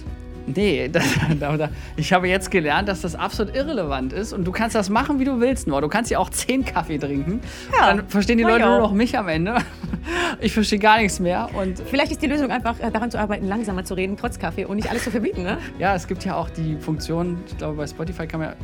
Nee, 0.46 0.88
das, 0.92 1.04
da, 1.38 1.56
da, 1.56 1.68
ich 1.96 2.12
habe 2.12 2.28
jetzt 2.28 2.50
gelernt, 2.50 2.88
dass 2.88 3.02
das 3.02 3.14
absolut 3.14 3.54
irrelevant 3.54 4.12
ist 4.12 4.32
und 4.32 4.44
du 4.44 4.52
kannst 4.52 4.74
das 4.74 4.88
machen, 4.88 5.18
wie 5.20 5.24
du 5.24 5.40
willst, 5.40 5.66
nur. 5.66 5.80
Du 5.80 5.88
kannst 5.88 6.10
ja 6.10 6.18
auch 6.18 6.30
zehn 6.30 6.64
Kaffee 6.64 6.98
trinken. 6.98 7.40
Ja, 7.78 7.94
dann 7.94 8.08
verstehen 8.08 8.38
die 8.38 8.44
Leute 8.44 8.64
nur 8.64 8.76
auch. 8.76 8.80
noch 8.80 8.92
mich 8.92 9.16
am 9.16 9.28
Ende. 9.28 9.56
Ich 10.40 10.52
verstehe 10.52 10.80
gar 10.80 10.98
nichts 10.98 11.20
mehr. 11.20 11.48
Und 11.54 11.78
Vielleicht 11.78 12.10
ist 12.10 12.20
die 12.20 12.26
Lösung 12.26 12.50
einfach 12.50 12.80
äh, 12.80 12.90
daran 12.90 13.12
zu 13.12 13.20
arbeiten, 13.20 13.46
langsamer 13.46 13.84
zu 13.84 13.94
reden, 13.94 14.16
trotz 14.16 14.36
Kaffee 14.36 14.64
und 14.64 14.74
nicht 14.74 14.90
alles 14.90 15.04
zu 15.04 15.12
verbieten, 15.12 15.44
ne? 15.44 15.58
ja, 15.78 15.94
es 15.94 16.08
gibt 16.08 16.24
ja 16.24 16.34
auch 16.34 16.50
die 16.50 16.76
Funktion, 16.76 17.38
ich 17.46 17.56
glaube, 17.56 17.76
bei 17.76 17.86
Spotify 17.86 18.26
kann 18.26 18.40
man 18.40 18.48
ja 18.48 18.56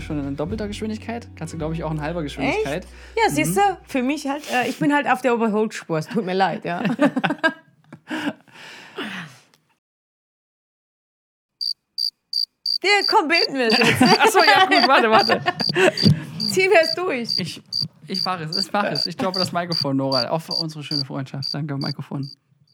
schon 0.00 0.26
in 0.26 0.36
doppelter 0.36 0.68
Geschwindigkeit, 0.68 1.28
kannst 1.36 1.54
du, 1.54 1.58
glaube 1.58 1.74
ich, 1.74 1.84
auch 1.84 1.90
in 1.90 2.00
halber 2.00 2.22
Geschwindigkeit. 2.22 2.86
Ja, 3.16 3.30
siehst 3.30 3.56
du, 3.56 3.60
für 3.86 4.02
mich 4.02 4.26
halt, 4.26 4.42
äh, 4.52 4.68
ich 4.68 4.78
bin 4.78 4.92
halt 4.94 5.08
auf 5.08 5.20
der 5.22 5.32
Überholspur, 5.32 5.98
es 5.98 6.06
tut 6.06 6.24
mir 6.24 6.34
leid, 6.34 6.64
ja. 6.64 6.82
Ja, 12.84 12.90
komm, 13.08 13.28
bilden 13.28 13.54
wir 13.54 13.68
es 13.68 13.78
jetzt. 13.78 14.02
Achso, 14.02 14.40
ja, 14.42 14.66
gut, 14.66 14.88
warte, 14.88 15.08
warte. 15.08 15.40
Ziehen 16.38 16.70
wir 16.70 16.80
es 16.82 16.94
durch. 16.96 17.38
Ich, 17.38 17.62
ich 18.08 18.24
mache 18.24 18.42
es, 18.44 18.56
ich 18.56 18.72
mache 18.72 18.88
es. 18.88 19.06
Ich 19.06 19.16
droppe 19.16 19.38
das 19.38 19.52
Mikrofon, 19.52 19.96
Nora, 19.96 20.28
auf 20.30 20.48
unsere 20.48 20.82
schöne 20.82 21.04
Freundschaft. 21.04 21.54
Danke, 21.54 21.76
Mikrofon. 21.76 22.28